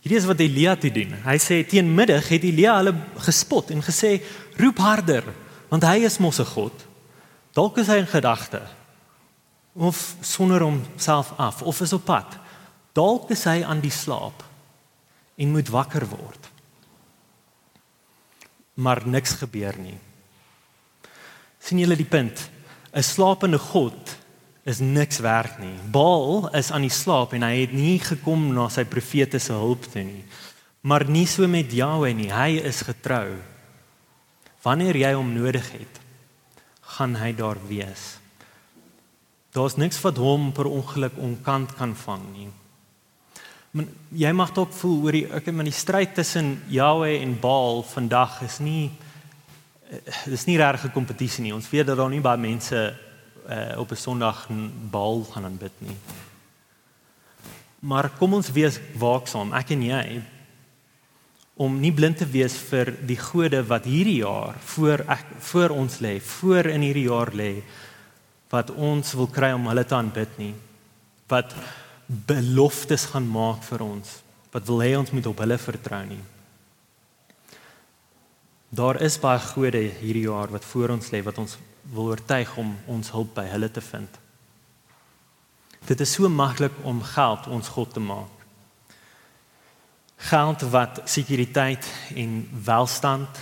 Hierdie 0.00 0.18
is 0.20 0.28
wat 0.28 0.40
Elia 0.40 0.76
toe 0.76 0.92
doen. 0.92 1.16
Hy 1.24 1.36
sê 1.40 1.62
teen 1.68 1.94
middag 1.94 2.28
het 2.28 2.44
Elia 2.44 2.76
hulle 2.78 2.94
gespot 3.26 3.70
en 3.70 3.82
gesê 3.84 4.20
roep 4.60 4.78
harder 4.78 5.24
want 5.70 5.84
hy 5.86 6.02
is 6.04 6.18
mos 6.18 6.40
'n 6.40 6.52
god. 6.54 6.86
Dalk 7.54 7.78
is 7.78 7.86
hy 7.86 7.98
in 8.02 8.06
gedagte 8.06 8.62
of 9.72 10.16
sonder 10.20 10.62
homself 10.62 11.32
af 11.36 11.62
of 11.62 11.80
is 11.80 11.92
op 11.92 12.04
pad. 12.04 12.38
Dalk 12.92 13.30
is 13.30 13.44
hy 13.44 13.62
aan 13.62 13.80
die 13.80 13.94
slaap 13.94 14.42
en 15.40 15.52
moet 15.54 15.68
wakker 15.68 16.06
word. 16.08 16.48
Maar 18.74 19.06
niks 19.06 19.38
gebeur 19.40 19.76
nie. 19.78 19.98
sien 21.60 21.78
julle 21.78 21.96
die 21.96 22.08
punt? 22.08 22.50
'n 22.92 23.02
Slapende 23.02 23.58
God 23.58 24.16
is 24.64 24.78
niks 24.78 25.18
werd 25.18 25.58
nie. 25.58 25.78
Baal 25.90 26.48
is 26.56 26.70
aan 26.70 26.82
die 26.82 26.92
slaap 26.92 27.32
en 27.32 27.42
hy 27.42 27.60
het 27.60 27.72
nie 27.72 27.98
gekom 27.98 28.52
na 28.54 28.68
sy 28.68 28.84
profete 28.84 29.38
se 29.38 29.52
hulp 29.52 29.86
toe 29.92 30.02
nie. 30.04 30.24
Maar 30.80 31.04
nie 31.08 31.26
so 31.26 31.46
met 31.48 31.72
Jahwe 31.72 32.12
nie. 32.12 32.30
Hy 32.32 32.60
is 32.64 32.82
getrou. 32.82 33.36
Wanneer 34.62 34.96
jy 34.96 35.12
hom 35.16 35.32
nodig 35.32 35.70
het, 35.72 36.00
gaan 36.96 37.16
hy 37.16 37.32
daar 37.32 37.60
wees. 37.68 38.19
Daar's 39.52 39.76
niks 39.76 40.00
wat 40.00 40.16
hom 40.16 40.52
per 40.52 40.68
ongeluk 40.70 41.16
onkant 41.18 41.74
kan 41.74 41.94
vang 41.96 42.24
nie. 42.32 42.48
Maar 43.70 43.86
jy 44.14 44.32
mag 44.34 44.52
dalk 44.54 44.72
voel 44.74 45.02
oor 45.04 45.14
die 45.14 45.26
ek 45.26 45.46
in 45.50 45.66
die 45.66 45.74
stryd 45.74 46.14
tussen 46.14 46.56
Jahwe 46.70 47.16
en 47.18 47.36
Baal 47.40 47.82
vandag 47.86 48.40
is 48.46 48.58
nie 48.62 48.90
eh, 49.90 50.26
dis 50.26 50.46
nie 50.46 50.58
regtig 50.58 50.90
'n 50.90 50.94
kompetisie 50.94 51.42
nie. 51.42 51.54
Ons 51.54 51.70
weet 51.70 51.86
dat 51.86 51.96
daar 51.96 52.10
nie 52.10 52.20
baie 52.20 52.38
mense 52.38 52.96
uh, 53.48 53.78
op 53.78 53.90
'n 53.90 53.96
Sondag 53.96 54.48
Baal 54.90 55.24
gaan 55.24 55.44
aanbid 55.44 55.72
nie. 55.78 55.96
Maar 57.80 58.10
kom 58.18 58.34
ons 58.34 58.52
wees 58.52 58.80
waaksaam, 58.94 59.52
ek 59.52 59.70
en 59.70 59.82
jy, 59.82 60.22
om 61.54 61.80
nie 61.80 61.92
blind 61.92 62.18
te 62.20 62.26
wees 62.26 62.56
vir 62.70 62.92
die 63.06 63.16
gode 63.16 63.62
wat 63.66 63.84
hierdie 63.84 64.20
jaar 64.20 64.56
voor 64.74 65.04
ek 65.08 65.24
voor 65.38 65.70
ons 65.70 65.98
lê, 66.00 66.20
voor 66.20 66.66
in 66.66 66.80
hierdie 66.80 67.08
jaar 67.08 67.32
lê 67.32 67.62
wat 68.50 68.70
ons 68.74 69.14
wil 69.14 69.28
kry 69.30 69.52
om 69.54 69.68
hulle 69.70 69.84
te 69.86 69.94
aanbid 69.94 70.38
nie. 70.38 70.54
Wat 71.30 71.54
beloftes 72.06 73.06
gaan 73.12 73.28
maak 73.30 73.62
vir 73.68 73.84
ons. 73.86 74.16
Wat 74.50 74.66
wil 74.66 74.82
hê 74.82 74.94
ons 74.98 75.12
moet 75.14 75.26
op 75.30 75.42
hulle 75.44 75.58
vertrou 75.62 76.02
nie. 76.08 76.22
Daar 78.70 79.00
is 79.02 79.18
baie 79.18 79.38
gode 79.42 79.82
hierdie 80.00 80.26
jaar 80.26 80.50
wat 80.50 80.66
voor 80.66 80.94
ons 80.94 81.10
lê 81.10 81.22
wat 81.26 81.38
ons 81.42 81.56
wil 81.94 82.12
oortuig 82.12 82.50
om 82.58 82.74
ons 82.90 83.12
hulp 83.14 83.32
by 83.34 83.46
hulle 83.50 83.70
te 83.70 83.82
vind. 83.82 84.18
Dit 85.86 86.02
is 86.04 86.12
so 86.12 86.28
maklik 86.28 86.74
om 86.86 87.00
geld 87.02 87.48
ons 87.50 87.70
God 87.74 87.94
te 87.94 88.02
maak. 88.02 88.36
Geld 90.30 90.62
wat 90.70 91.00
sekuriteit 91.08 91.86
en 92.14 92.42
welstand 92.66 93.38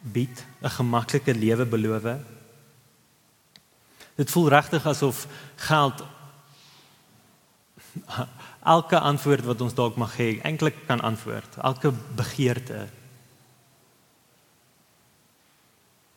bied, 0.00 0.44
'n 0.62 0.70
gemaklike 0.78 1.34
lewe 1.34 1.66
beloof, 1.66 2.06
Dit 4.14 4.30
voel 4.30 4.48
regtig 4.48 4.86
asof 4.86 5.26
geld 5.56 6.04
elke 8.76 8.98
antwoord 8.98 9.44
wat 9.44 9.60
ons 9.60 9.74
dalk 9.74 9.96
mag 9.96 10.16
hê, 10.18 10.38
eintlik 10.44 10.76
kan 10.86 11.00
antwoord, 11.00 11.56
elke 11.62 11.92
begeerte. 12.16 12.86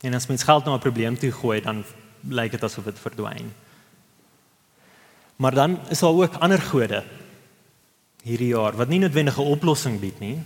En 0.04 0.14
as 0.14 0.28
mens 0.28 0.44
geld 0.44 0.66
na 0.66 0.76
'n 0.76 0.80
probleem 0.80 1.18
toe 1.18 1.32
gooi, 1.32 1.62
dan 1.62 1.84
lyk 2.30 2.52
dit 2.52 2.64
asof 2.64 2.84
dit 2.84 3.00
verdwyn. 3.00 3.54
Maar 5.36 5.54
dan 5.54 5.80
is 5.90 6.00
daar 6.00 6.14
ook 6.14 6.36
ander 6.36 6.62
gode 6.62 7.04
hierdie 8.24 8.54
jaar 8.56 8.76
wat 8.76 8.88
nie 8.88 9.00
noodwendig 9.00 9.38
'n 9.38 9.52
oplossing 9.52 10.00
bied 10.00 10.20
nie, 10.20 10.44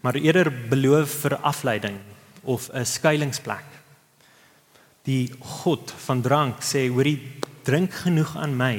maar 0.00 0.14
eerder 0.14 0.68
beloof 0.68 1.10
vir 1.10 1.36
afleiding 1.36 1.98
of 2.42 2.70
'n 2.72 2.84
skuilingsplek 2.84 3.77
die 5.08 5.30
god 5.62 5.92
van 6.04 6.20
drank 6.24 6.60
sê 6.64 6.86
hoorie 6.92 7.16
drink 7.64 7.94
genoeg 8.04 8.34
aan 8.36 8.56
my. 8.56 8.74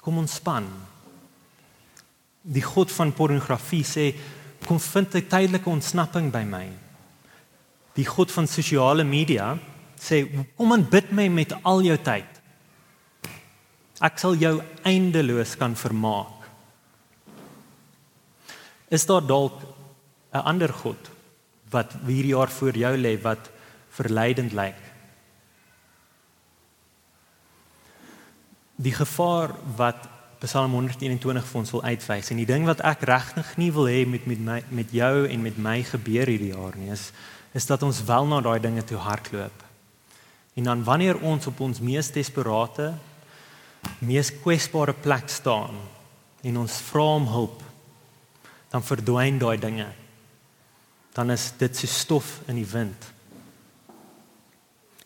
Kom 0.00 0.20
ontspan. 0.20 0.66
Die 2.40 2.64
god 2.64 2.92
van 2.92 3.12
pornografie 3.16 3.84
sê 3.84 4.12
kom 4.66 4.80
vind 4.80 5.14
'n 5.14 5.28
tydelike 5.28 5.70
ontsnapping 5.70 6.30
by 6.32 6.44
my. 6.44 6.68
Die 7.94 8.04
god 8.04 8.30
van 8.30 8.46
sosiale 8.46 9.04
media 9.04 9.58
sê 9.96 10.28
kom 10.56 10.72
en 10.72 10.84
bid 10.84 11.12
my 11.12 11.28
met 11.28 11.52
al 11.64 11.82
jou 11.82 11.96
tyd. 11.96 12.28
Ek 14.00 14.18
sal 14.18 14.34
jou 14.34 14.62
eindeloos 14.84 15.56
kan 15.56 15.74
vermaak. 15.76 16.36
Is 18.90 19.06
daar 19.06 19.26
dalk 19.26 19.56
'n 20.32 20.44
ander 20.44 20.72
god 20.72 21.10
wat 21.70 21.92
hierdie 22.06 22.34
jaar 22.36 22.48
voor 22.48 22.72
jou 22.76 22.96
lê 22.96 23.22
wat 23.22 23.50
verleidend 23.90 24.52
lyk 24.52 24.89
die 28.80 28.94
gevaar 28.96 29.52
wat 29.76 30.08
Psalm 30.40 30.72
121 30.72 31.44
vir 31.44 31.58
ons 31.60 31.72
wil 31.74 31.82
uitwys 31.84 32.30
en 32.32 32.38
die 32.40 32.48
ding 32.48 32.64
wat 32.64 32.80
ek 32.86 33.04
regtig 33.08 33.50
nie 33.60 33.68
wil 33.76 33.90
hê 33.90 34.06
met 34.08 34.24
met 34.30 34.40
my 34.40 34.62
met 34.72 34.94
jou 34.96 35.26
en 35.28 35.42
met 35.44 35.58
my 35.60 35.82
gebeur 35.84 36.32
hierdie 36.32 36.54
jaar 36.54 36.78
nie 36.80 36.88
is 36.94 37.10
is 37.52 37.66
dat 37.66 37.82
ons 37.82 38.04
wel 38.06 38.26
na 38.30 38.40
daai 38.40 38.60
dinge 38.62 38.84
toe 38.86 38.98
hardloop. 39.02 39.64
En 40.54 40.64
dan 40.64 40.84
wanneer 40.84 41.18
ons 41.18 41.46
op 41.46 41.60
ons 41.60 41.80
mees 41.82 42.10
desperate, 42.14 42.92
mees 43.98 44.30
kwesbare 44.42 44.94
plek 44.94 45.28
staan 45.28 45.78
en 46.46 46.60
ons 46.62 46.80
vra 46.90 47.06
om 47.18 47.26
hulp, 47.26 47.62
dan 48.70 48.86
verdwyn 48.86 49.40
daai 49.42 49.58
dinge. 49.58 49.88
Dan 51.14 51.30
is 51.34 51.50
dit 51.58 51.76
so 51.76 51.90
stof 51.90 52.38
in 52.46 52.60
die 52.60 52.68
wind. 52.70 53.08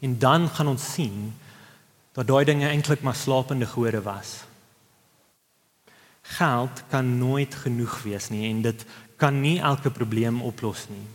En 0.05 0.19
dan 0.21 0.49
gaan 0.53 0.69
ons 0.75 0.93
sien 0.93 1.33
dat 2.15 2.27
daai 2.27 2.45
dinge 2.47 2.69
eintlik 2.69 3.03
maar 3.03 3.19
slapende 3.19 3.67
gode 3.67 4.03
was. 4.03 4.45
Geld 6.23 6.83
kan 6.89 7.19
nooit 7.19 7.55
genoeg 7.55 8.03
wees 8.03 8.29
nie 8.31 8.47
en 8.51 8.63
dit 8.63 8.85
kan 9.21 9.41
nie 9.41 9.59
elke 9.61 9.91
probleem 9.91 10.43
oplos 10.43 10.87
nie. 10.89 11.07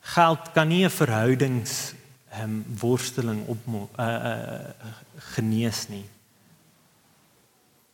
Geld 0.00 0.52
kan 0.52 0.68
nie 0.68 0.84
'n 0.84 0.90
verhoudings 0.90 1.94
ehm 2.30 2.42
um, 2.42 2.64
worsteling 2.78 3.46
op 3.46 3.58
uh, 3.66 4.06
uh, 4.06 4.68
genees 5.34 5.88
nie. 5.88 6.04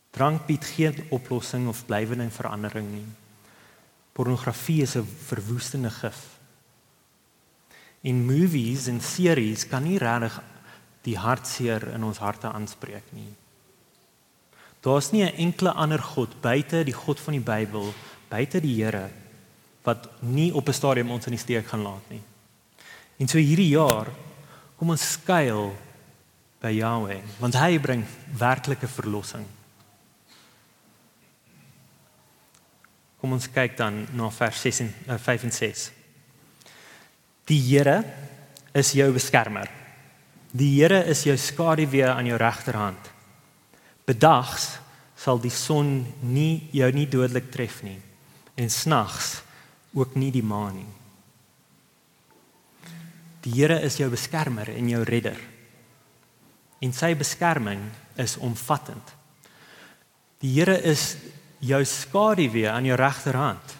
Drank 0.09 0.45
bied 0.45 0.65
geen 0.65 1.05
oplossing 1.09 1.67
of 1.67 1.85
blywende 1.85 2.29
verandering 2.29 2.91
nie. 2.91 3.07
Pornografie 4.11 4.81
is 4.81 4.95
'n 4.95 5.07
verwoestende 5.25 5.89
gif. 5.89 6.37
In 8.01 8.25
movies 8.25 8.87
en 8.87 9.01
series 9.01 9.67
kan 9.67 9.83
nie 9.83 9.97
regtig 9.97 10.41
die 11.03 11.17
hartseer 11.19 11.89
in 11.93 12.03
ons 12.03 12.21
harte 12.23 12.51
aanspreek 12.51 13.11
nie. 13.11 13.31
Daar's 14.83 15.11
nie 15.11 15.23
'n 15.23 15.35
enkele 15.35 15.71
ander 15.71 16.01
god 16.01 16.41
buite 16.41 16.83
die 16.83 16.93
God 16.93 17.19
van 17.19 17.33
die 17.33 17.43
Bybel, 17.43 17.93
buite 18.29 18.59
die 18.59 18.83
Here 18.83 19.09
wat 19.83 20.09
nie 20.21 20.53
op 20.53 20.67
'n 20.67 20.73
stadium 20.73 21.11
ons 21.11 21.25
in 21.25 21.31
die 21.31 21.39
steek 21.39 21.67
gaan 21.67 21.81
laat 21.81 22.09
nie. 22.09 22.21
En 23.17 23.27
so 23.27 23.37
hierdie 23.37 23.69
jaar 23.69 24.07
kom 24.77 24.89
ons 24.89 25.11
skuil 25.11 25.75
by 26.59 26.69
Yahweh, 26.69 27.21
want 27.39 27.53
hy 27.53 27.79
bring 27.79 28.05
werklike 28.37 28.87
verlossing. 28.87 29.45
Kom 33.19 33.31
ons 33.31 33.51
kyk 33.51 33.77
dan 33.77 34.07
na 34.11 34.29
vers 34.29 34.61
6 34.61 34.79
en 34.79 34.93
uh, 35.07 35.17
5 35.17 35.43
en 35.43 35.51
6. 35.51 35.91
Die 37.45 37.59
Here 37.59 38.03
is 38.73 38.91
jou 38.91 39.11
beskermer. 39.13 39.82
Die 40.53 40.69
Here 40.77 41.01
is 41.09 41.23
jou 41.25 41.33
skaduwee 41.37 42.05
aan 42.05 42.27
jou 42.29 42.37
regterhand. 42.37 43.09
Bedags 44.05 44.75
sal 45.17 45.39
die 45.41 45.53
son 45.53 46.03
nie 46.21 46.67
jou 46.75 46.89
nie 46.93 47.07
dodelik 47.09 47.49
tref 47.49 47.79
nie 47.85 47.97
en 48.59 48.69
snags 48.69 49.39
ook 49.97 50.13
nie 50.19 50.29
die 50.33 50.43
maan 50.45 50.75
nie. 50.77 50.91
Die 53.43 53.55
Here 53.55 53.79
is 53.81 53.97
jou 53.97 54.11
beskermer 54.13 54.69
en 54.69 54.91
jou 54.91 55.01
redder. 55.07 55.39
En 56.83 56.93
sy 56.93 57.13
beskerming 57.17 57.87
is 58.21 58.35
omvattend. 58.37 59.15
Die 60.43 60.51
Here 60.53 60.75
is 60.85 61.15
jou 61.63 61.81
skaduwee 61.87 62.69
aan 62.69 62.85
jou 62.85 62.99
regterhand. 62.99 63.73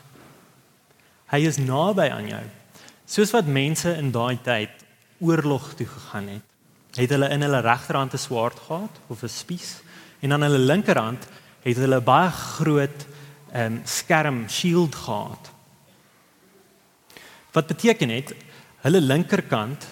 Hy 1.29 1.43
is 1.45 1.61
naby 1.61 2.07
aan 2.15 2.31
jou. 2.31 2.43
Soos 3.05 3.33
wat 3.35 3.45
mense 3.45 3.93
in 3.99 4.09
daai 4.15 4.39
tyd 4.41 4.81
oorlog 5.21 5.73
toe 5.77 5.87
gegaan 5.87 6.31
het, 6.33 6.52
het 6.95 7.09
hulle 7.09 7.29
in 7.29 7.41
hulle 7.41 7.61
regterhand 7.61 8.13
'n 8.13 8.17
swaard 8.17 8.59
gehad 8.59 8.99
of 9.07 9.23
'n 9.23 9.29
spies 9.29 9.81
en 10.21 10.33
aan 10.33 10.41
hulle 10.41 10.59
linkerhand 10.59 11.27
het 11.63 11.77
hulle 11.77 12.01
baie 12.01 12.29
groot 12.29 13.05
um, 13.55 13.81
skerm 13.83 14.49
shield 14.49 14.95
gehad. 14.95 15.51
Wat 17.51 17.67
beteken 17.67 18.07
dit? 18.07 18.35
Hulle 18.81 19.01
linkerkant 19.01 19.85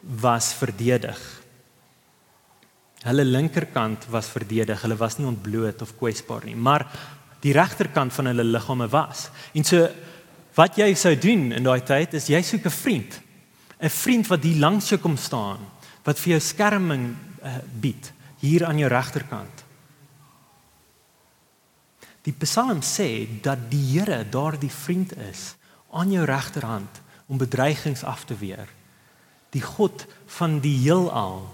was 0.00 0.52
verdedig 0.54 1.36
Hulle 3.06 3.24
linkerkant 3.24 4.08
was 4.10 4.28
verdedig. 4.32 4.80
Hulle 4.82 4.96
was 4.98 5.18
nie 5.18 5.28
ontbloot 5.28 5.82
of 5.84 5.94
kwesbaar 5.98 6.46
nie, 6.48 6.56
maar 6.56 6.86
die 7.44 7.54
regterkant 7.54 8.14
van 8.16 8.32
hulle 8.32 8.46
liggame 8.46 8.88
was. 8.90 9.28
En 9.54 9.66
so 9.66 9.86
wat 10.56 10.78
jy 10.80 10.88
sou 10.98 11.12
doen 11.20 11.50
in 11.54 11.66
daai 11.66 11.84
tyd 11.86 12.16
is 12.18 12.30
jy 12.32 12.40
soek 12.42 12.66
'n 12.66 12.74
vriend. 12.82 13.20
'n 13.78 13.90
Vriend 13.90 14.26
wat 14.26 14.42
hier 14.42 14.58
langs 14.58 14.88
jou 14.88 14.98
kom 14.98 15.16
staan, 15.16 15.60
wat 16.06 16.20
vir 16.22 16.36
jou 16.36 16.42
skerming 16.42 17.08
uh, 17.42 17.58
bied 17.74 18.12
hier 18.40 18.66
aan 18.66 18.78
jou 18.78 18.88
regterkant. 18.90 19.64
Die 22.26 22.34
Psalm 22.42 22.82
sê 22.82 23.26
dat 23.42 23.68
die 23.70 23.82
Here 23.92 24.24
daardie 24.30 24.70
vriend 24.70 25.14
is 25.28 25.54
aan 25.94 26.10
jou 26.10 26.24
regterhand 26.26 27.02
om 27.26 27.38
bedreigings 27.38 28.04
af 28.04 28.24
te 28.24 28.36
weer. 28.38 28.68
Die 29.54 29.62
God 29.62 30.06
van 30.38 30.60
die 30.60 30.74
heelal 30.84 31.46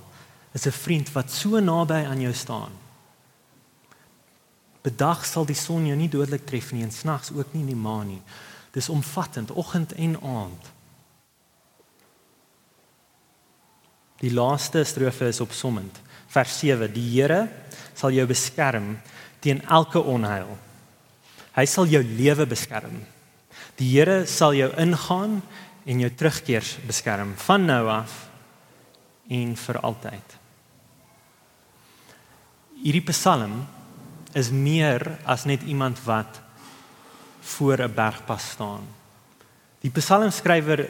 is 0.53 0.67
'n 0.67 0.73
vriend 0.73 1.13
wat 1.13 1.31
so 1.31 1.61
naby 1.61 2.05
aan 2.05 2.21
jou 2.21 2.33
staan. 2.35 2.73
Bedag 4.83 5.25
sal 5.25 5.45
die 5.45 5.57
son 5.57 5.87
jou 5.87 5.97
nie 5.97 6.09
dodelik 6.09 6.47
tref 6.47 6.73
nie 6.73 6.83
en 6.83 6.91
snags 6.91 7.31
ook 7.31 7.53
nie 7.55 7.65
die 7.67 7.77
maan 7.77 8.07
nie. 8.07 8.23
Dis 8.71 8.89
omvattend, 8.89 9.51
oggend 9.51 9.93
en 9.93 10.21
aand. 10.23 10.73
Die 14.23 14.33
laaste 14.33 14.85
strofe 14.87 15.29
is 15.33 15.43
opsommend. 15.43 15.99
Vers 16.33 16.59
7: 16.63 16.89
Die 16.95 17.09
Here 17.11 17.47
sal 17.95 18.15
jou 18.15 18.27
beskerm 18.27 18.97
teen 19.43 19.63
elke 19.69 20.01
onheil. 20.01 20.55
Hy 21.53 21.65
sal 21.67 21.91
jou 21.91 22.03
lewe 22.03 22.47
beskerm. 22.49 23.03
Die 23.77 23.91
Here 23.91 24.23
sal 24.31 24.55
jou 24.57 24.71
ingaan 24.81 25.41
en 25.85 26.05
jou 26.07 26.13
terugkeers 26.15 26.77
beskerm 26.87 27.35
van 27.49 27.67
nou 27.67 27.83
af 27.91 28.15
en 29.33 29.57
vir 29.59 29.81
altyd 29.83 30.39
hierdie 32.83 33.05
Psalm 33.13 33.63
is 34.35 34.51
meer 34.51 35.05
as 35.29 35.47
net 35.47 35.63
iemand 35.63 36.01
wat 36.05 36.41
voor 37.41 37.79
'n 37.83 37.95
bergpas 37.95 38.51
staan. 38.51 38.87
Die 39.81 39.91
psalmskrywer 39.91 40.89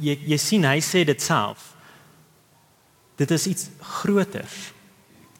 jy 0.00 0.18
jy 0.26 0.36
sien 0.36 0.64
hy 0.64 0.80
sê 0.80 1.04
dit 1.04 1.22
self. 1.22 1.74
Dit 3.18 3.30
is 3.34 3.46
iets 3.50 3.68
groters. 3.82 4.72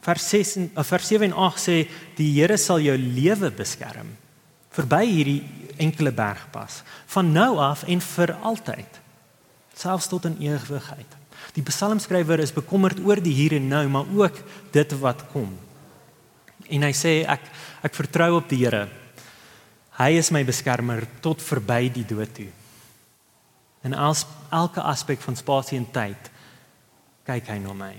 Vers 0.02 0.28
6 0.34 0.54
en 0.56 0.70
eh, 0.74 0.84
vers 0.84 1.06
7 1.06 1.30
en 1.30 1.36
8 1.48 1.62
sê 1.62 1.76
die 2.18 2.30
Here 2.38 2.56
sal 2.58 2.82
jou 2.82 2.96
lewe 2.98 3.50
beskerm 3.54 4.16
verby 4.78 5.04
hierdie 5.08 5.40
enkele 5.82 6.12
bergpas 6.14 6.82
van 7.10 7.32
nou 7.34 7.56
af 7.62 7.84
en 7.90 8.02
vir 8.04 8.34
altyd 8.46 9.00
selfs 9.78 10.08
tot 10.10 10.26
in 10.26 10.36
ewigheid. 10.42 11.10
Die 11.54 11.62
psalmskrywer 11.62 12.40
is 12.42 12.54
bekommerd 12.54 12.98
oor 13.06 13.20
die 13.22 13.34
hier 13.34 13.54
en 13.58 13.68
nou, 13.70 13.84
maar 13.90 14.08
ook 14.10 14.40
dit 14.74 14.94
wat 14.98 15.22
kom. 15.32 15.52
En 16.66 16.82
hy 16.82 16.90
sê 16.96 17.20
ek 17.30 17.44
ek 17.86 17.94
vertrou 17.94 18.32
op 18.40 18.48
die 18.50 18.58
Here. 18.64 18.88
Hy 19.98 20.10
is 20.18 20.32
my 20.34 20.42
beskermer 20.46 21.06
tot 21.22 21.42
verby 21.42 21.86
die 21.94 22.06
dood 22.06 22.32
toe. 22.34 22.50
En 23.86 23.94
als 23.94 24.24
elke 24.50 24.82
aspek 24.82 25.22
van 25.22 25.38
spasie 25.38 25.78
en 25.78 25.86
tyd 25.94 26.30
kyk 27.28 27.52
hy 27.52 27.58
na 27.60 27.74
my. 27.76 27.92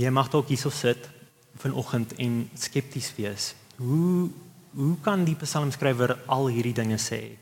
Jy 0.00 0.10
mag 0.14 0.30
dalk 0.32 0.48
hierso 0.48 0.72
sit 0.72 1.08
vanoggend 1.60 2.16
en 2.22 2.42
skepties 2.56 3.12
wees. 3.18 3.52
Hoe 3.76 4.30
hoe 4.70 4.94
kan 5.02 5.24
die 5.26 5.34
psalmskrywer 5.34 6.12
al 6.30 6.46
hierdie 6.54 6.76
dinge 6.76 6.98
sê? 7.02 7.34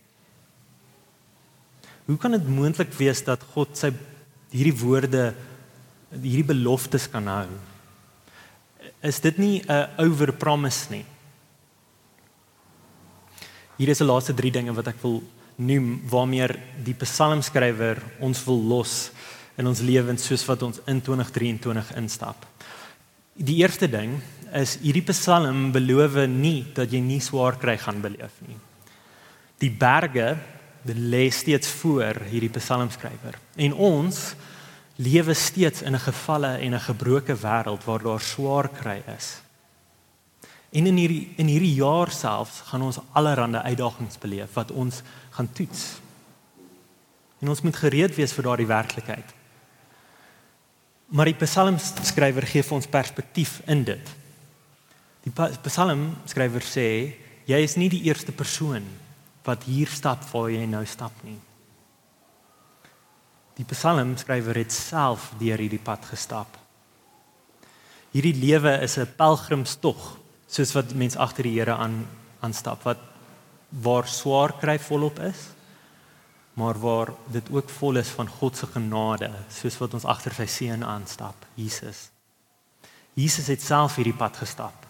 Hoe 2.09 2.17
kan 2.17 2.33
dit 2.33 2.47
moontlik 2.49 2.95
wees 2.97 3.21
dat 3.23 3.45
God 3.53 3.77
sy 3.77 3.91
hierdie 4.51 4.77
woorde 4.81 5.35
hierdie 6.09 6.47
beloftes 6.49 7.05
kan 7.13 7.29
hou? 7.29 7.51
is 9.03 9.21
dit 9.21 9.39
nie 9.39 9.63
'n 9.63 9.89
overpromise 9.97 10.91
nie. 10.91 11.05
Hier 13.77 13.89
is 13.89 13.99
die 13.99 14.07
laaste 14.07 14.35
3 14.35 14.51
dinge 14.51 14.75
wat 14.75 14.87
ek 14.89 15.03
wil 15.03 15.23
noem 15.59 15.99
waarmee 16.07 16.49
die 16.87 16.95
psalmskrywer 16.95 17.99
ons 18.23 18.45
wil 18.47 18.61
los 18.71 19.11
in 19.59 19.67
ons 19.67 19.83
lewens 19.83 20.29
soos 20.29 20.45
wat 20.47 20.63
ons 20.63 20.79
in 20.87 21.01
2023 21.03 21.95
instap. 21.99 22.47
Die 23.35 23.59
eerste 23.63 23.89
ding 23.91 24.21
is 24.55 24.77
hierdie 24.83 25.05
psalm 25.11 25.73
beloof 25.75 26.17
nie 26.31 26.63
dat 26.75 26.93
jy 26.93 27.01
nie 27.03 27.21
swaar 27.21 27.59
kry 27.59 27.77
gaan 27.79 28.01
beleef 28.03 28.39
nie. 28.47 28.57
Die 29.59 29.71
berge 29.71 30.37
lê 30.89 31.27
steeds 31.35 31.69
voor 31.83 32.23
hierdie 32.31 32.53
psalmskrywer 32.55 33.37
en 33.59 33.75
ons 33.75 34.23
lewe 34.99 35.35
steeds 35.35 35.83
in 35.83 35.95
'n 35.95 36.07
gefalle 36.07 36.59
en 36.59 36.75
'n 36.75 36.87
gebroke 36.91 37.35
wêreld 37.35 37.85
waar 37.85 38.03
daar 38.03 38.21
swaar 38.21 38.69
kry 38.69 39.03
is. 39.17 39.43
En 40.71 40.87
in 40.87 40.97
hierdie 40.97 41.29
in 41.37 41.47
hierdie 41.47 41.75
jaar 41.75 42.11
self 42.11 42.61
gaan 42.69 42.83
ons 42.83 42.99
allerlei 43.13 43.63
uitdagings 43.63 44.19
beleef 44.19 44.53
wat 44.55 44.71
ons 44.71 45.03
gaan 45.39 45.53
toets. 45.55 46.01
En 47.39 47.49
ons 47.53 47.63
moet 47.63 47.77
gereed 47.77 48.15
wees 48.19 48.35
vir 48.35 48.49
daardie 48.49 48.67
werklikheid. 48.67 49.35
Maar 51.15 51.31
die 51.31 51.39
psalmskrywer 51.39 52.47
gee 52.51 52.65
vir 52.67 52.77
ons 52.77 52.91
perspektief 52.91 53.61
in 53.71 53.85
dit. 53.87 54.15
Die 55.25 55.33
psalmskrywer 55.65 56.65
sê 56.67 56.89
jy 57.49 57.61
is 57.65 57.79
nie 57.81 57.89
die 57.93 58.03
eerste 58.11 58.35
persoon 58.35 58.85
wat 59.47 59.65
hier 59.71 59.89
stap 59.89 60.27
waar 60.33 60.51
jy 60.53 60.67
nou 60.69 60.83
stap 60.87 61.15
nie. 61.25 61.39
Die 63.57 63.67
psalmskrywer 63.67 64.59
het 64.59 64.75
self 64.75 65.31
deur 65.39 65.63
hierdie 65.63 65.83
pad 65.83 66.05
gestap. 66.11 66.59
Hierdie 68.13 68.35
lewe 68.35 68.75
is 68.83 68.99
'n 68.99 69.15
pelgrimstog, 69.17 70.19
soos 70.49 70.75
wat 70.75 70.95
mens 70.95 71.17
agter 71.17 71.45
die 71.45 71.59
Here 71.59 71.77
aan 71.77 72.07
aanstap 72.41 72.83
wat 72.83 72.99
waar 73.69 74.09
swaar 74.09 74.55
kry 74.61 74.79
volop 74.81 75.21
is, 75.21 75.49
maar 76.59 76.79
waar 76.81 77.13
dit 77.31 77.51
ook 77.55 77.71
vol 77.71 78.01
is 78.01 78.09
van 78.17 78.29
God 78.29 78.57
se 78.57 78.67
genade, 78.67 79.31
soos 79.53 79.77
wat 79.79 79.95
ons 79.95 80.07
agter 80.09 80.35
sy 80.35 80.47
seun 80.51 80.83
aanstap, 80.83 81.47
Jesus. 81.55 82.09
Jesus 83.19 83.47
het 83.51 83.63
self 83.63 83.99
hierdie 83.99 84.17
pad 84.17 84.37
gestap. 84.41 84.87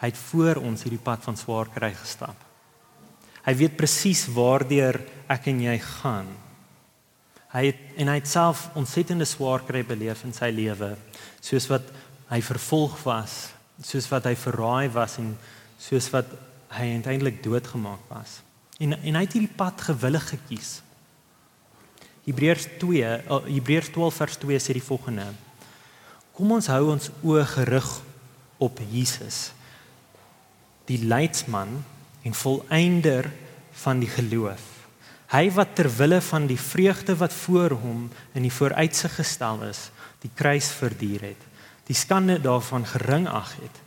Hy 0.00 0.10
het 0.10 0.20
voor 0.30 0.62
ons 0.64 0.84
hierdie 0.84 1.02
pad 1.02 1.22
van 1.24 1.36
swaar 1.36 1.68
kry 1.72 1.92
gestap. 1.96 2.36
Hy 3.44 3.52
weet 3.60 3.76
presies 3.76 4.24
waardeur 4.32 4.98
ek 5.32 5.50
en 5.52 5.60
jy 5.64 5.76
gaan. 5.84 6.30
Hy 7.52 7.66
het 7.68 7.82
en 8.00 8.10
hy 8.10 8.16
het 8.18 8.28
self 8.28 8.66
ontsettende 8.78 9.28
swaar 9.28 9.62
kry 9.68 9.84
beleef 9.86 10.24
in 10.26 10.32
sy 10.34 10.48
lewe, 10.52 10.94
soos 11.44 11.68
wat 11.70 11.86
hy 12.30 12.40
vervolg 12.42 12.96
was, 13.04 13.36
soos 13.84 14.08
wat 14.10 14.26
hy 14.26 14.34
verraai 14.38 14.88
was 14.94 15.18
en 15.20 15.34
soos 15.78 16.08
wat 16.14 16.32
hy 16.78 16.94
uiteindelik 16.98 17.42
doodgemaak 17.44 18.02
was. 18.10 18.40
En 18.82 18.96
en 18.96 19.14
hy 19.14 19.22
het 19.22 19.36
hierdie 19.36 19.56
pad 19.56 19.80
gewillig 19.86 20.26
gekies. 20.28 20.80
Hebreërs 22.24 22.66
2, 22.80 23.10
oh, 23.28 23.44
Hebreërs 23.46 23.90
12 23.92 24.20
vers 24.22 24.38
2 24.42 24.60
sê 24.62 24.76
die 24.76 24.84
volgende: 24.84 25.26
Kom 26.34 26.54
ons 26.56 26.70
hou 26.72 26.88
ons 26.90 27.10
oë 27.22 27.44
gerig 27.52 27.90
op 28.64 28.80
Jesus, 28.90 29.52
die 30.88 31.02
leidsman 31.04 31.76
en 32.24 32.34
volëinder 32.34 33.28
van 33.84 34.00
die 34.00 34.10
geloof. 34.10 34.62
Hy 35.34 35.48
wat 35.56 35.74
ter 35.76 35.88
wille 35.98 36.20
van 36.24 36.46
die 36.46 36.60
vreugde 36.60 37.16
wat 37.20 37.32
voor 37.32 37.76
hom 37.82 38.08
in 38.34 38.44
die 38.46 38.52
vooruitsig 38.54 39.16
gestel 39.18 39.64
is, 39.68 39.88
die 40.22 40.30
kruis 40.34 40.70
verduur 40.72 41.28
het, 41.30 41.48
die 41.88 41.96
skande 41.96 42.38
daarvan 42.40 42.86
gering 42.88 43.26
ag 43.28 43.56
het 43.60 43.83